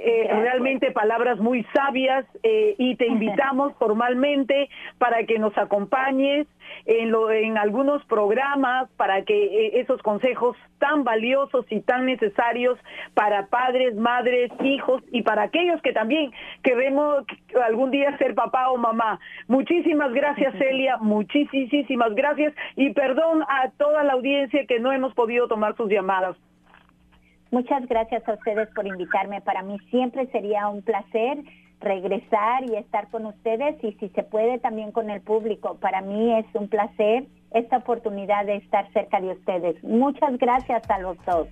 eh, 0.04 0.28
realmente 0.32 0.92
palabras 0.92 1.40
muy 1.40 1.64
sabias 1.74 2.26
eh, 2.42 2.74
y 2.80 2.96
te 2.96 3.06
invitamos 3.06 3.74
formalmente 3.78 4.68
para 4.98 5.26
que 5.26 5.38
nos 5.38 5.56
acompañes 5.58 6.48
en, 6.86 7.12
lo, 7.12 7.32
en 7.32 7.58
algunos 7.58 8.04
programas 8.06 8.90
para 8.98 9.24
que 9.24 9.44
eh, 9.44 9.80
esos 9.80 10.02
consejos 10.02 10.58
tan 10.80 11.04
valiosos 11.04 11.66
y 11.70 11.82
tan 11.82 12.08
necesarios 12.08 12.80
para 13.14 13.46
padres, 13.46 13.96
madres, 13.96 14.52
hijos 14.64 15.04
y 15.12 15.22
para 15.22 15.44
aquellos 15.44 15.80
que 15.84 15.94
también 15.94 16.32
queremos 16.64 17.24
algún 17.64 17.92
día 17.92 18.18
ser 18.18 18.34
papá 18.34 18.72
o 18.72 18.78
mamá. 18.78 19.20
Muchísimas 19.48 20.14
gracias 20.14 20.56
Celia, 20.58 20.98
muchísimas 20.98 22.16
gracias 22.16 22.54
y 22.76 22.92
perdón 22.94 23.44
a 23.44 23.70
toda 23.78 24.04
la 24.04 24.14
audiencia 24.14 24.66
que 24.66 24.80
no 24.80 24.92
hemos 24.92 25.14
podido 25.14 25.48
tomar 25.48 25.76
sus 25.76 25.92
llamadas. 25.92 26.36
Muchas 27.52 27.86
gracias 27.88 28.28
a 28.28 28.34
ustedes 28.34 28.70
por 28.70 28.88
invitarme. 28.88 29.42
Para 29.42 29.62
mí 29.62 29.78
siempre 29.90 30.26
sería 30.28 30.70
un 30.70 30.82
placer 30.82 31.38
regresar 31.82 32.64
y 32.64 32.76
estar 32.76 33.10
con 33.10 33.26
ustedes 33.26 33.76
y 33.84 33.92
si 33.94 34.08
se 34.10 34.24
puede 34.24 34.60
también 34.60 34.94
con 34.94 35.10
el 35.10 35.20
público. 35.22 35.76
Para 35.82 36.02
mí 36.02 36.34
es 36.34 36.46
un 36.54 36.70
placer 36.70 37.26
esta 37.52 37.78
oportunidad 37.78 38.46
de 38.46 38.58
estar 38.58 38.92
cerca 38.94 39.20
de 39.20 39.32
ustedes. 39.32 39.84
Muchas 39.84 40.38
gracias 40.38 40.84
a 40.90 41.00
los 41.00 41.18
dos. 41.26 41.48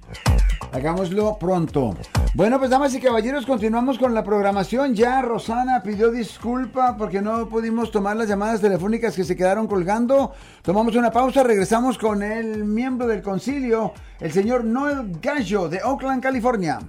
Hagámoslo 0.71 1.37
pronto. 1.39 1.95
Bueno, 2.35 2.59
pues 2.59 2.69
damas 2.69 2.93
y 2.93 3.01
caballeros, 3.01 3.45
continuamos 3.45 3.97
con 3.97 4.13
la 4.13 4.23
programación. 4.23 4.93
Ya 4.93 5.21
Rosana 5.21 5.81
pidió 5.81 6.11
disculpa 6.11 6.95
porque 6.95 7.21
no 7.21 7.49
pudimos 7.49 7.91
tomar 7.91 8.15
las 8.15 8.27
llamadas 8.27 8.61
telefónicas 8.61 9.15
que 9.15 9.23
se 9.23 9.35
quedaron 9.35 9.67
colgando. 9.67 10.33
Tomamos 10.61 10.95
una 10.95 11.09
pausa, 11.09 11.41
regresamos 11.43 11.97
con 11.97 12.21
el 12.21 12.65
miembro 12.65 13.07
del 13.07 13.23
concilio, 13.23 13.93
el 14.19 14.31
señor 14.31 14.63
Noel 14.63 15.17
Gallo 15.19 15.69
de 15.69 15.81
Oakland, 15.83 16.21
California. 16.21 16.79